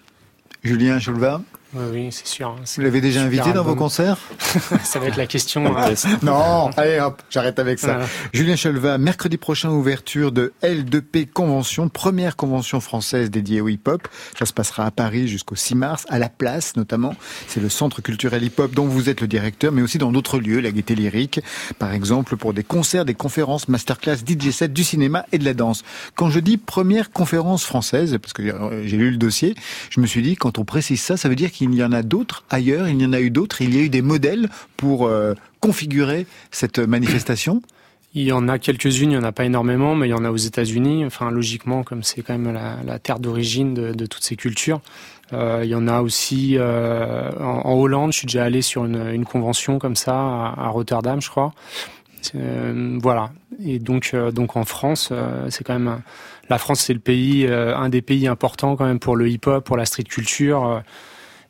[0.64, 1.42] Julien Cholva,
[1.74, 2.48] Oui, oui, c'est sûr.
[2.48, 2.56] hein.
[2.76, 4.18] vous l'avez déjà invité dans vos concerts
[4.84, 5.74] Ça va être la question.
[5.76, 5.94] hein.
[6.22, 7.92] Non, allez hop, j'arrête avec ça.
[7.94, 8.06] Voilà.
[8.34, 14.06] Julien Cholva, mercredi prochain, ouverture de L2P Convention, première convention française dédiée au hip-hop.
[14.38, 17.14] Ça se passera à Paris jusqu'au 6 mars, à la place notamment.
[17.48, 20.60] C'est le centre culturel hip-hop dont vous êtes le directeur, mais aussi dans d'autres lieux,
[20.60, 21.40] la Gaieté Lyrique,
[21.78, 25.54] par exemple pour des concerts, des conférences, masterclass, DJ set, du cinéma et de la
[25.54, 25.84] danse.
[26.16, 29.54] Quand je dis première conférence française, parce que euh, j'ai lu le dossier,
[29.88, 32.02] je me suis dit, quand on précise ça, ça veut dire qu'il y en a
[32.02, 35.06] d'autres ailleurs, il y en a eu d'autres, il y a eu des modèles pour
[35.06, 37.62] euh, configurer cette manifestation.
[38.14, 40.24] Il y en a quelques-unes, il n'y en a pas énormément, mais il y en
[40.24, 41.04] a aux États-Unis.
[41.06, 42.52] Enfin, logiquement, comme c'est quand même
[42.84, 44.82] la, terre d'origine de, toutes ces cultures.
[45.32, 48.12] Euh, il y en a aussi euh, en, Hollande.
[48.12, 51.54] Je suis déjà allé sur une, convention comme ça à, Rotterdam, je crois.
[52.34, 53.30] Voilà.
[53.64, 55.10] Et donc, donc en France,
[55.48, 56.02] c'est quand même
[56.50, 59.78] la France, c'est le pays, un des pays importants quand même pour le hip-hop, pour
[59.78, 60.82] la street culture.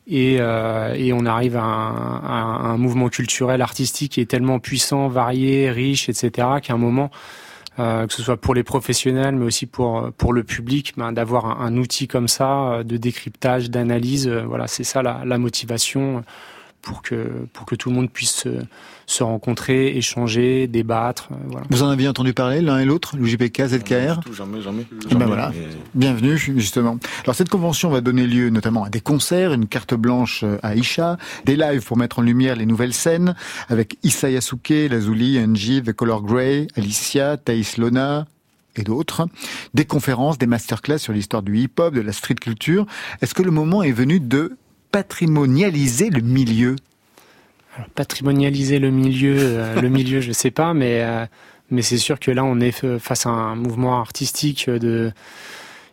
[0.07, 4.59] Et, euh, et on arrive à un, à un mouvement culturel, artistique qui est tellement
[4.59, 7.09] puissant, varié, riche, etc., qu'à un moment,
[7.79, 11.61] euh, que ce soit pour les professionnels, mais aussi pour pour le public, ben, d'avoir
[11.61, 16.23] un, outil comme ça euh, de décryptage, d'analyse, euh, voilà, c'est ça la, la motivation
[16.83, 18.49] pour que pour que tout le monde puisse se,
[19.07, 21.65] se rencontrer, échanger, débattre, euh, voilà.
[21.71, 24.85] Vous en aviez entendu parler l'un et l'autre, le JPK, ZKR jamais, jamais.
[24.91, 25.49] Eh ben Jamais, voilà.
[25.55, 26.97] mais- Bienvenue, justement.
[27.23, 30.75] Alors, cette convention va donner lieu notamment à des concerts, une carte blanche euh, à
[30.75, 33.33] Isha, des lives pour mettre en lumière les nouvelles scènes,
[33.69, 38.25] avec Issa Yasuke, Lazuli, Angie, The Color Grey, Alicia, Thaïs Lona,
[38.75, 39.27] et d'autres,
[39.75, 42.85] des conférences, des masterclass sur l'histoire du hip-hop, de la street culture.
[43.21, 44.57] Est-ce que le moment est venu de
[44.93, 46.77] patrimonialiser le milieu
[47.75, 51.25] Alors, patrimonialiser le milieu, euh, le milieu, je sais pas, mais euh,
[51.69, 55.11] mais c'est sûr que là, on est face à un mouvement artistique de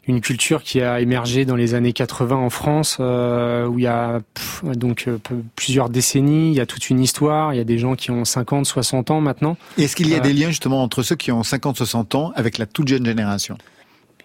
[0.06, 3.86] une culture qui a émergé dans les années 80 en France, euh, où il y
[3.86, 5.18] a pff, donc euh,
[5.56, 8.24] plusieurs décennies, il y a toute une histoire, il y a des gens qui ont
[8.24, 9.56] 50, 60 ans maintenant.
[9.78, 12.58] Est-ce qu'il y a Euh, des liens justement entre ceux qui ont 50-60 ans avec
[12.58, 13.56] la toute jeune génération?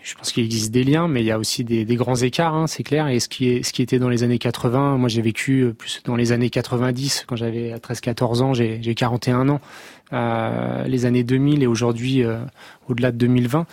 [0.06, 2.54] Je pense qu'il existe des liens, mais il y a aussi des, des grands écarts,
[2.54, 3.08] hein, c'est clair.
[3.08, 5.74] Et ce qui, est, ce qui était dans les années 80, moi j'ai vécu euh,
[5.74, 9.62] plus dans les années 90, quand j'avais 13-14 ans, j'ai j'ai 41 ans.
[10.14, 12.38] Euh, les années 2000 et aujourd'hui euh,
[12.88, 13.66] au-delà de 2020.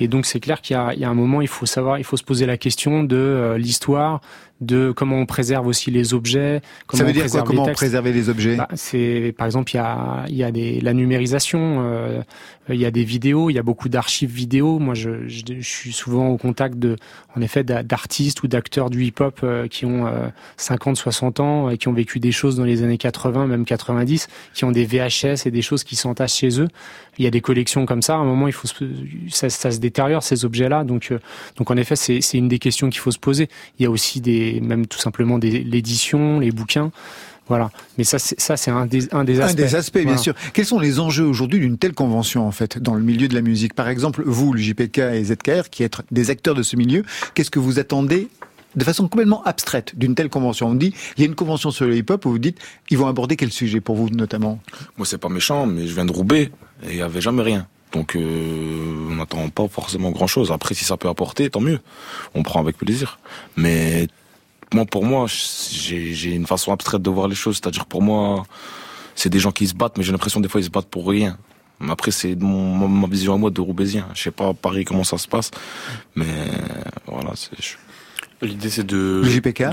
[0.00, 2.18] Et donc c'est clair qu'il y, y a un moment, il faut savoir, il faut
[2.18, 4.20] se poser la question de euh, l'histoire,
[4.60, 6.60] de comment on préserve aussi les objets.
[6.86, 8.56] Comment Ça veut on dire quoi les Comment préserver les objets?
[8.56, 12.22] Bah, c'est par exemple il y a il y a des la numérisation, euh,
[12.68, 14.78] il y a des vidéos, il y a beaucoup d'archives vidéo.
[14.78, 16.96] Moi, je, je, je suis souvent au contact de
[17.36, 21.70] en effet d'a- d'artistes ou d'acteurs du hip-hop euh, qui ont euh, 50, 60 ans
[21.70, 24.84] et qui ont vécu des choses dans les années 80, même 90, qui ont des
[24.84, 26.68] VHS et des choses qui s'entassent chez eux.
[27.18, 28.14] Il y a des collections comme ça.
[28.14, 28.84] À un moment, il faut se,
[29.28, 30.84] ça, ça se détériore ces objets-là.
[30.84, 31.18] Donc, euh,
[31.56, 33.48] donc en effet, c'est c'est une des questions qu'il faut se poser.
[33.78, 36.90] Il y a aussi des même tout simplement des l'édition, les bouquins.
[37.48, 37.70] Voilà.
[37.96, 39.56] Mais ça, c'est ça, c'est un des un des Un aspects.
[39.56, 40.18] des aspects, bien Voilà.
[40.18, 40.34] sûr.
[40.52, 43.40] Quels sont les enjeux aujourd'hui d'une telle convention, en fait, dans le milieu de la
[43.40, 43.72] musique?
[43.74, 47.50] Par exemple, vous, le JPK et ZKR, qui êtes des acteurs de ce milieu, qu'est-ce
[47.50, 48.28] que vous attendez
[48.76, 50.68] de façon complètement abstraite d'une telle convention?
[50.68, 52.58] On dit, il y a une convention sur le hip-hop où vous dites,
[52.90, 54.60] ils vont aborder quel sujet pour vous, notamment?
[54.98, 56.50] Moi, c'est pas méchant, mais je viens de Roubaix
[56.86, 57.66] et il y avait jamais rien.
[57.92, 60.52] Donc, euh, on n'attend pas forcément grand-chose.
[60.52, 61.80] Après, si ça peut apporter, tant mieux.
[62.34, 63.18] On prend avec plaisir.
[63.56, 64.06] Mais
[64.74, 67.56] moi, pour moi, j'ai une façon abstraite de voir les choses.
[67.56, 68.44] C'est-à-dire, pour moi,
[69.14, 71.08] c'est des gens qui se battent, mais j'ai l'impression des fois ils se battent pour
[71.08, 71.38] rien.
[71.80, 74.06] Mais Après, c'est ma vision à moi de Roubaisien.
[74.14, 75.50] Je sais pas à Paris comment ça se passe,
[76.14, 76.26] mais
[77.06, 77.76] voilà, c'est.
[78.40, 79.22] L'idée c'est de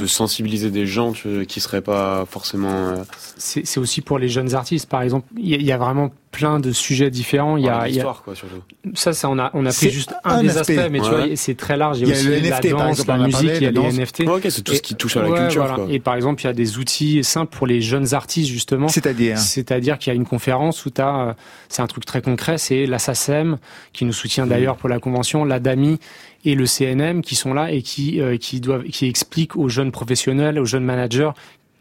[0.07, 2.95] sensibiliser des gens tu qui seraient pas forcément euh,
[3.37, 5.27] C'est aussi pour les jeunes artistes, par exemple.
[5.37, 7.57] Il y, a- il y a vraiment plein de sujets différents.
[7.57, 8.55] Il y a, l'histoire quoi surtout.
[8.95, 10.79] ça, ça, on a, on a pris juste un, un des aspect.
[10.79, 11.99] aspects, mais tu vois, c'est très large.
[12.01, 13.63] Il y a, y a aussi le la NFT, par danse, exemple, la musique, il
[13.63, 13.99] y a la les.
[13.99, 14.21] NFT.
[14.27, 15.75] Ok, c'est tout ce qui touche à la Ouais, culture voilà.
[15.83, 15.93] quoi.
[15.93, 18.87] Et par exemple, il y a des outils simples pour les jeunes artistes, justement.
[18.87, 19.37] C'est-à-dire?
[19.37, 21.35] C'est-à-dire qu'il y a une conférence où tu as,
[21.69, 23.57] c'est un truc très concret, c'est la SACEM,
[23.93, 25.99] qui nous soutient d'ailleurs pour la convention, la DAMI
[26.45, 29.91] et le CNM qui sont là et qui, euh, qui doivent, qui expliquent aux jeunes
[29.91, 31.31] professionnels, aux jeunes managers,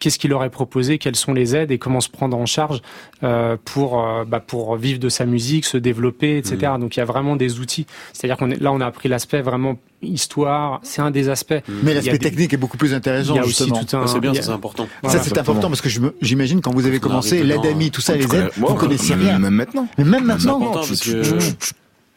[0.00, 2.82] qu'est-ce qu'il leur est proposé, quelles sont les aides et comment se prendre en charge
[3.22, 6.72] euh, pour euh, bah, pour vivre de sa musique, se développer, etc.
[6.80, 7.86] Donc il y a vraiment des outils.
[8.12, 10.80] C'est-à-dire qu'on est là, on a appris l'aspect vraiment histoire.
[10.82, 11.54] C'est un des aspects.
[11.82, 13.84] Mais y a l'aspect des- technique est beaucoup plus intéressant, Il y a aussi justement.
[13.84, 14.00] tout un.
[14.02, 14.88] Ouais, c'est bien, a- c'est important.
[15.02, 15.18] Voilà.
[15.18, 18.00] ça, c'est important parce que je me- j'imagine quand vous avez commencé, dedans, l'ADAMI, tout
[18.02, 19.38] ça, les aides, moi, vous connaissiez même- rien.
[19.38, 19.86] Même maintenant.
[19.96, 21.50] Mais même C'est maintenant, important je- parce je- que je-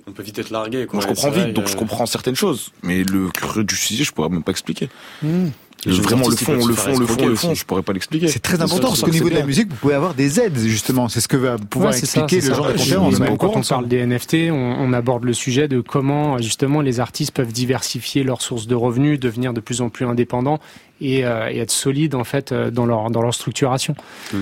[0.08, 1.00] on peut vite être largué quoi.
[1.02, 2.72] je Et comprends vrai, vite, donc euh, je comprends certaines choses.
[2.84, 4.90] Mais le creux du sujet, je pourrais même pas expliquer.
[5.22, 5.48] Hmm.
[5.86, 8.28] Vraiment, le fond, le fond, le fond, le fond, je pourrais pas l'expliquer.
[8.28, 11.08] c'est très important parce qu'au niveau de la musique, vous pouvez avoir des aides, justement.
[11.08, 12.58] C'est ce que va pouvoir Ouais, c'est ça, expliquer le ça.
[12.58, 13.20] genre de conférence.
[13.20, 13.76] quand courant on ça.
[13.76, 18.24] parle des NFT, on, on aborde le sujet de comment justement les artistes peuvent diversifier
[18.24, 20.60] leurs sources de revenus, devenir de plus en plus indépendants
[21.02, 23.96] et, euh, et être solides en fait euh, dans leur dans leur structuration.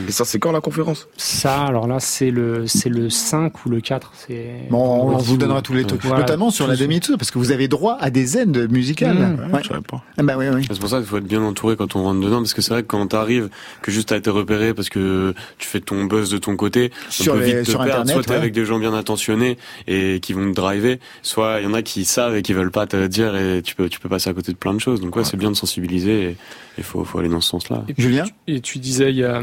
[0.08, 1.08] Et ça, c'est quand la conférence?
[1.18, 4.12] Ça, alors là, c'est le c'est le 5 ou le 4.
[4.28, 4.78] C'est Bon,
[5.14, 7.32] on, vous donnera tous les trucs, Voilà, notamment sur la demi et tout ça, parce
[7.32, 9.16] que vous avez droit à des aides musicales.
[9.18, 9.54] Mmh.
[9.54, 9.64] Ouais.
[9.64, 10.04] Je savais pas.
[10.18, 10.66] Ah Bah oui, oui.
[10.70, 12.72] C'est pour ça qu'il faut être bien entouré quand on rentre dedans, parce que c'est
[12.72, 13.50] vrai que quand t'arrives,
[13.82, 17.34] que juste t'as été repéré parce que tu fais ton buzz de ton côté, Sur
[17.34, 17.94] on peut les- vite te sur perdre.
[18.02, 18.36] Internet, soit t'es ouais.
[18.38, 21.82] avec des gens bien intentionnés et qui vont te driver, soit il y en a
[21.82, 24.30] qui savent et qui veulent pas te le dire et tu peux tu peux passer
[24.30, 25.02] à côté de plein de choses.
[25.02, 26.38] Donc ouais, c'est bien de sensibiliser et
[26.78, 27.86] il faut faut aller dans ce sens-là.
[27.98, 29.42] Julien Et tu disais, il y a,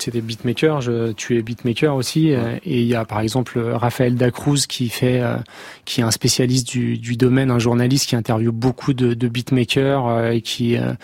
[0.00, 4.14] c'était beatmaker, je, tu es beatmaker aussi, euh, et il y a par exemple Raphaël
[4.14, 5.36] Dacruz qui fait, euh,
[5.84, 10.06] qui est un spécialiste du, du domaine, un journaliste qui interviewe beaucoup de, de beatmakers
[10.06, 10.94] euh, et qui euh,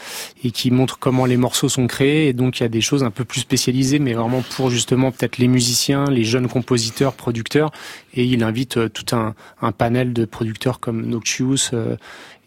[0.42, 2.28] et qui montre comment les morceaux sont créés.
[2.28, 5.10] Et donc il y a des choses un peu plus spécialisées, mais vraiment pour justement
[5.12, 7.70] peut-être les musiciens, les jeunes compositeurs, producteurs.
[8.14, 11.72] Et il invite tout un, un panel de producteurs comme Noctius.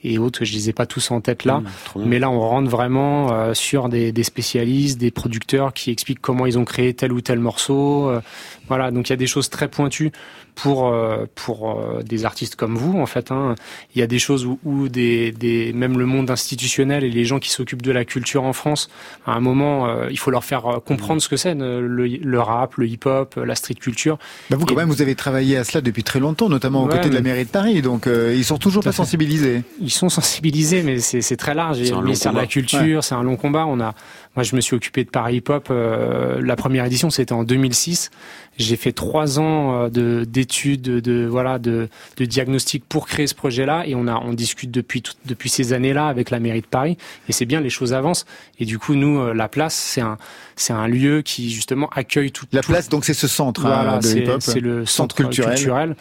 [0.03, 1.61] Et autres, je les ai pas tous en tête là,
[1.95, 6.21] Mmh, mais là, on rentre vraiment euh, sur des, des spécialistes, des producteurs qui expliquent
[6.21, 8.09] comment ils ont créé tel ou tel morceau.
[8.09, 8.19] euh,
[8.68, 10.11] voilà, donc il y a des choses très pointues
[10.55, 13.32] pour euh, pour euh, des artistes comme vous, en fait.
[13.32, 13.55] Hein.
[13.95, 17.26] Il y a des choses où, où des, des même le monde institutionnel et les
[17.26, 18.89] gens qui s'occupent de la culture en France,
[19.26, 22.39] à un moment, euh, il faut leur faire euh, comprendre ce que c'est le, le
[22.39, 24.18] rap, le hip-hop, la street culture.
[24.49, 26.88] Bah vous, quand Et- même, vous avez travaillé à cela depuis très longtemps, notamment aux
[26.88, 28.97] Ouais, côtés de la mairie de Paris, donc euh, ils sont toujours pas fait.
[28.97, 29.64] sensibilisés.
[29.82, 31.82] ils sont sensibilisés, mais c'est c'est très large.
[31.82, 32.51] Et C'est un le long ministère de la combat.
[32.53, 33.66] Culture, c'est un long combat.
[33.66, 33.95] On a,
[34.36, 35.67] moi, je me suis occupé de Paris Hip Hop.
[35.69, 38.09] euh, la première édition, c'était en 2006.
[38.57, 43.27] J'ai fait trois ans euh, de d'études, de, de voilà, de, de diagnostic pour créer
[43.27, 46.61] ce projet-là, et on a, on discute depuis tout- depuis ces années-là avec la mairie
[46.61, 46.97] de Paris.
[47.29, 48.25] Et c'est bien, les choses avancent.
[48.59, 50.17] Et du coup, nous, euh, la place, c'est un,
[50.55, 52.45] c'est un lieu qui justement accueille tout.
[52.51, 54.41] La tout- place, donc c'est ce centre hein, voilà, de hip-hop.
[54.41, 55.55] c'est le centre centre, culturel.
[55.55, 55.95] culturel.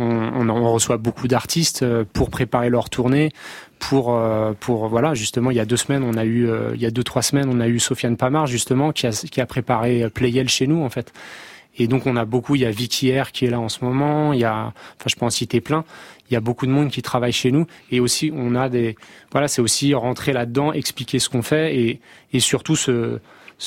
[0.00, 3.32] On, on, on reçoit beaucoup d'artistes euh, pour préparer leur tournée.
[3.78, 6.80] Pour, euh, pour voilà, justement, il y a deux semaines, on a eu, euh, il
[6.80, 9.46] y a deux trois semaines, on a eu Sofiane Pamar justement qui a, qui a
[9.46, 11.12] préparé euh, Playel chez nous en fait.
[11.80, 13.84] Et donc on a beaucoup, il y a Vicky R qui est là en ce
[13.84, 15.84] moment, il y a, enfin je peux en citer plein,
[16.28, 18.96] il y a beaucoup de monde qui travaille chez nous et aussi on a des,
[19.30, 22.00] voilà, c'est aussi rentrer là-dedans, expliquer ce qu'on fait et,
[22.32, 23.20] et surtout ce,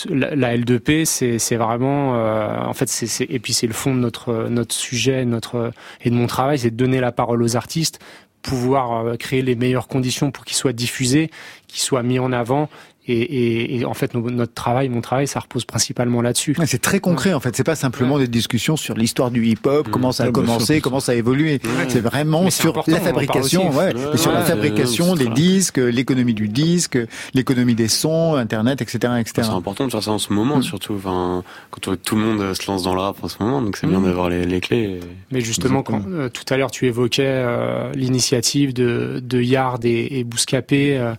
[0.10, 1.06] la, la L2P,
[1.40, 5.24] c'est vraiment, euh, en fait, c'est- et puis c'est le fond de notre notre sujet,
[5.26, 8.00] notre et de mon travail, c'est de donner la parole aux artistes
[8.42, 11.30] pouvoir créer les meilleures conditions pour qu'il soit diffusé,
[11.68, 12.70] qu'il soit mis en avant
[13.08, 16.56] et, en fait, notre travail, mon travail, ça repose principalement là-dessus.
[16.66, 17.56] c'est très concret, en fait.
[17.56, 19.92] C'est pas simplement des discussions sur l'histoire du hip-hop, mmh.
[19.92, 21.60] comment ça a commencé, comment ça a évolué.
[21.88, 26.98] C'est vraiment sur la fabrication, ouais, sur la fabrication des disques, l'économie du disque,
[27.34, 29.34] l'économie des sons, Internet, etc., etc.
[29.36, 30.64] C'est important de faire ça en ce moment, mmh.
[30.64, 30.94] surtout.
[30.96, 33.88] Enfin, quand tout le monde se lance dans le rap en ce moment, donc c'est
[33.88, 34.06] bien mmh.
[34.06, 35.00] d'avoir les, clés.
[35.32, 40.20] Mais justement, quand, euh, tout à l'heure, tu évoquais euh, l'initiative de, de Yard et,
[40.20, 41.00] et Bouscapé.
[41.00, 41.14] Euh,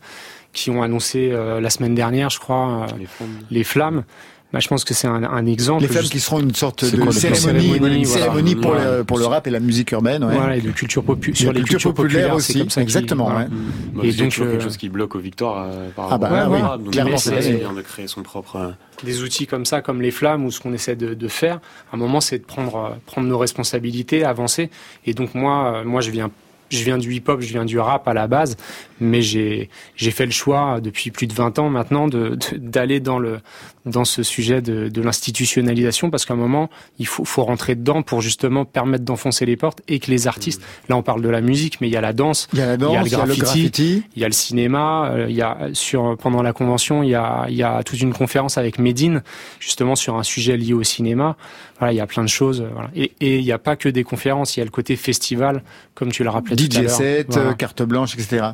[0.52, 3.04] qui ont annoncé euh, la semaine dernière, je crois, euh,
[3.50, 4.04] les flammes.
[4.52, 5.80] Bah, je pense que c'est un, un, exemple.
[5.80, 9.50] Les flammes qui seront une sorte de cérémonie, cérémonie, pour, le, pour le rap et
[9.50, 10.22] la musique urbaine.
[10.22, 10.34] Ouais.
[10.34, 12.58] Voilà, et de culture populaire sur les cultures populaires, aussi.
[12.58, 13.34] Comme ça exactement.
[13.34, 13.46] Ouais.
[13.94, 16.60] Bah, et donc toujours quelque euh, chose qui bloque aux victoires par ah bah, ouais,
[16.60, 16.82] rap.
[16.82, 18.74] Donc, clairement, c'est bien de créer son propre.
[19.04, 21.60] Des outils comme ça, comme les flammes, ou ce qu'on essaie de, de, faire.
[21.90, 24.68] À un moment, c'est de prendre prendre nos responsabilités, avancer.
[25.06, 26.30] Et donc moi, moi, je viens
[26.72, 28.56] je viens du hip-hop, je viens du rap à la base,
[29.00, 29.68] mais j'ai
[29.98, 33.40] fait le choix depuis plus de 20 ans maintenant de d'aller dans le
[33.86, 38.02] dans ce sujet de, de l'institutionnalisation parce qu'à un moment il faut faut rentrer dedans
[38.02, 41.40] pour justement permettre d'enfoncer les portes et que les artistes là on parle de la
[41.40, 43.26] musique mais il y a la danse il y a la danse il y a
[43.26, 47.02] le graffiti il y a le, cinéma euh, il y a sur pendant la convention
[47.02, 49.22] il y a il y a toute une conférence avec Medine
[49.58, 51.36] justement sur un sujet lié au cinéma
[51.78, 52.90] voilà il y a plein de choses voilà.
[52.94, 55.62] et, et il n'y a pas que des conférences il y a le côté festival
[55.94, 58.50] comme tu l'as rappelé DJ set carte blanche etc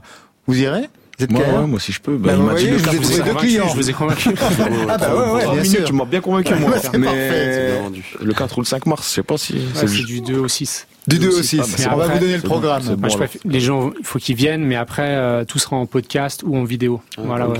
[0.47, 0.89] vous irez
[1.31, 2.17] moi, ouais, moi si je peux.
[2.17, 3.69] Bah, bah, il m'a dit vous ai deux clients.
[3.69, 4.31] je vous ai convaincu.
[4.89, 5.85] ah bah ouais, ouais, bien sûr.
[5.85, 6.79] Tu m'as bien convaincu, moi.
[6.81, 7.81] c'est parfait.
[8.21, 9.61] Le 4 ou le 5 mars, je sais pas si...
[9.75, 10.87] c'est du 2 au 6.
[11.07, 11.89] Du 2 au 6.
[11.91, 12.83] on va vous donner le programme.
[12.97, 13.09] Bon,
[13.45, 16.65] les gens, il faut qu'ils viennent, mais après, euh, tout sera en podcast ou en
[16.65, 17.01] vidéo.
[17.17, 17.59] Ah, voilà, ouais.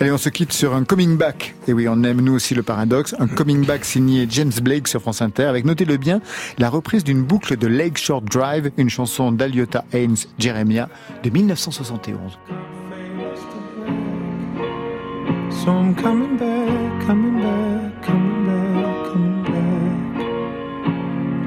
[0.00, 1.56] Allez, on se quitte sur un coming back.
[1.66, 3.16] Et oui, on aime nous aussi le paradoxe.
[3.18, 6.20] Un coming back signé James Blake sur France Inter avec, notez-le bien,
[6.58, 10.88] la reprise d'une boucle de Lakeshore Drive, une chanson d'Aliota Haynes Jeremiah
[11.24, 12.38] de 1971.
[15.50, 19.58] So I'm coming back, coming back, coming back, coming back.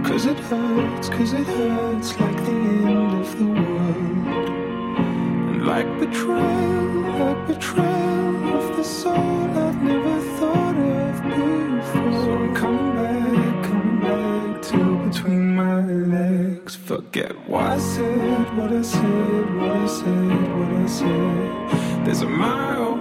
[0.04, 2.52] Cause it hurts, cause it hurts like the
[5.48, 8.11] the like betrayal, betrayal
[8.82, 12.14] the soul I've never thought of before.
[12.22, 16.76] So I'm coming back, coming back to between my legs.
[16.78, 22.06] Forget what I said, what I said, what I said, what I said.
[22.06, 22.96] There's a mile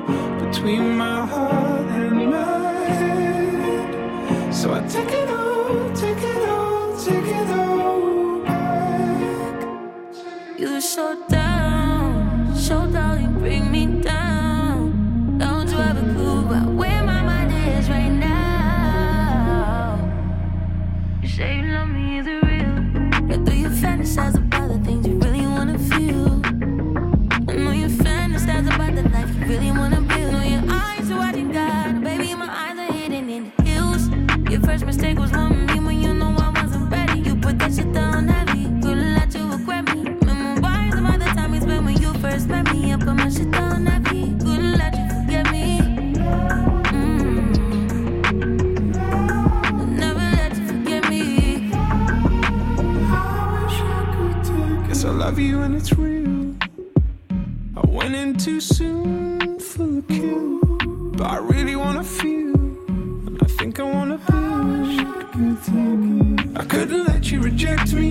[0.45, 4.55] between my heart and my head.
[4.55, 9.57] So I take it all, take it all, take it all back.
[10.59, 14.19] You so down, so down, you bring me down.
[23.81, 26.28] Fantasize about the things you really wanna feel?
[27.49, 30.33] I know you fantasize about the life you really wanna build.
[30.33, 32.35] Know your eyes are watching God, baby.
[32.35, 34.09] My eyes are hidden in hills.
[34.51, 37.20] Your first mistake was one me when you know I wasn't ready.
[37.20, 38.28] You put that shit down
[55.41, 56.55] you and it's real.
[57.76, 60.61] I went in too soon for the kill,
[61.12, 62.55] but I really wanna feel.
[62.55, 64.30] And I think I wanna be.
[66.57, 68.11] I couldn't let you reject me.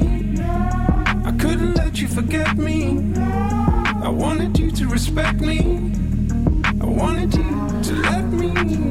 [1.29, 3.13] I couldn't let you forget me.
[3.15, 5.59] I wanted you to respect me.
[6.81, 7.49] I wanted you
[7.83, 8.88] to let me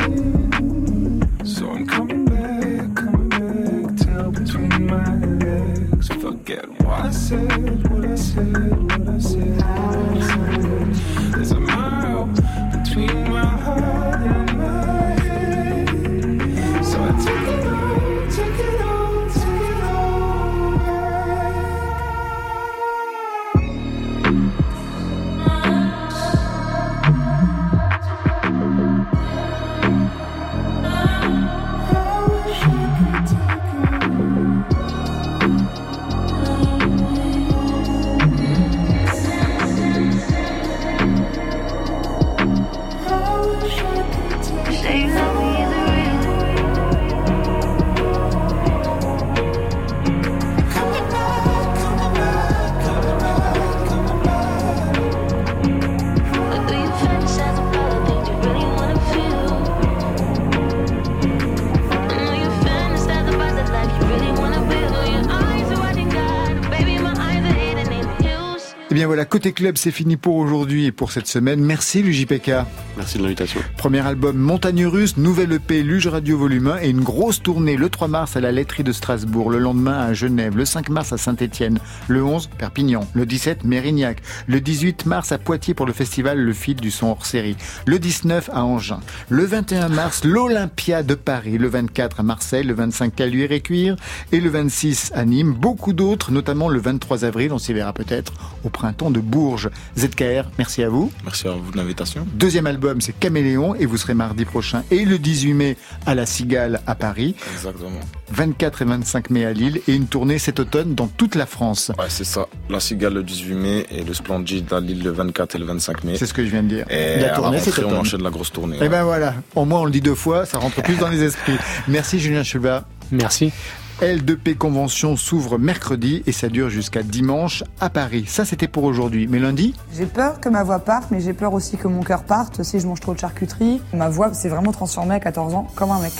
[68.99, 71.61] bien voilà, côté club, c'est fini pour aujourd'hui et pour cette semaine.
[71.61, 72.51] Merci l'UJPK.
[72.96, 73.61] Merci de l'invitation.
[73.76, 77.90] Premier album Montagne Russe, nouvelle EP Luge Radio Volume 1 et une grosse tournée le
[77.90, 81.16] 3 mars à la laiterie de Strasbourg, le lendemain à Genève, le 5 mars à
[81.16, 81.78] Saint-Étienne,
[82.09, 86.53] le 11 Perpignan, le 17 Mérignac, le 18 mars à Poitiers pour le festival Le
[86.53, 88.96] Fil du son hors série, le 19 à Angers,
[89.28, 93.61] le 21 mars l'Olympia de Paris, le 24 à Marseille, le 25 à Luire et
[93.61, 93.94] Cuire
[94.32, 95.53] et le 26 à Nîmes.
[95.53, 98.32] Beaucoup d'autres, notamment le 23 avril, on s'y verra peut-être
[98.64, 99.70] au printemps de Bourges.
[99.99, 101.11] ZKR, merci à vous.
[101.24, 102.26] Merci à vous de l'invitation.
[102.34, 105.76] Deuxième album, c'est Caméléon et vous serez mardi prochain et le 18 mai
[106.07, 107.34] à la Cigale à Paris.
[107.55, 108.01] Exactement.
[108.30, 111.93] 24 et 25 mai à Lille et une tournée cet automne dans toute la France.
[111.99, 112.47] Ouais, c'est ça.
[112.68, 116.05] La Cigale le 18 mai et le Splendid à Lille le 24 et le 25
[116.05, 116.16] mai.
[116.16, 116.86] C'est ce que je viens de dire.
[116.91, 118.76] Et la tournée, c'est on enchaîne la grosse tournée.
[118.76, 118.89] Et ouais.
[118.89, 121.57] ben voilà, au moins on le dit deux fois, ça rentre plus dans les esprits.
[121.86, 122.84] Merci Julien Cheva.
[123.11, 123.53] Merci.
[124.01, 128.26] L2P Convention s'ouvre mercredi et ça dure jusqu'à dimanche à Paris.
[128.28, 129.26] Ça c'était pour aujourd'hui.
[129.26, 132.22] Mais lundi, J'ai peur que ma voix parte, mais j'ai peur aussi que mon cœur
[132.22, 133.80] parte si je mange trop de charcuterie.
[133.92, 136.12] Ma voix s'est vraiment transformée à 14 ans comme un mec.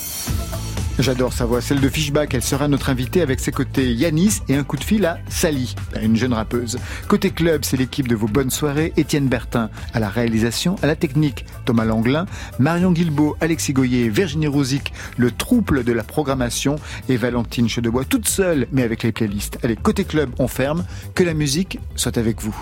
[1.01, 2.35] J'adore sa voix, celle de Fishback.
[2.35, 5.77] Elle sera notre invitée avec ses côtés Yanis et un coup de fil à Sally,
[6.03, 6.77] une jeune rappeuse.
[7.07, 8.93] Côté club, c'est l'équipe de vos bonnes soirées.
[8.97, 11.45] Étienne Bertin à la réalisation, à la technique.
[11.67, 12.27] Thomas Langlin,
[12.59, 16.75] Marion Guilbeault, Alexis Goyer, Virginie Rosic, le trouble de la programmation
[17.09, 19.59] et Valentine Chedebois toute seule, mais avec les playlists.
[19.63, 20.85] Allez, côté club, on ferme.
[21.15, 22.57] Que la musique soit avec vous.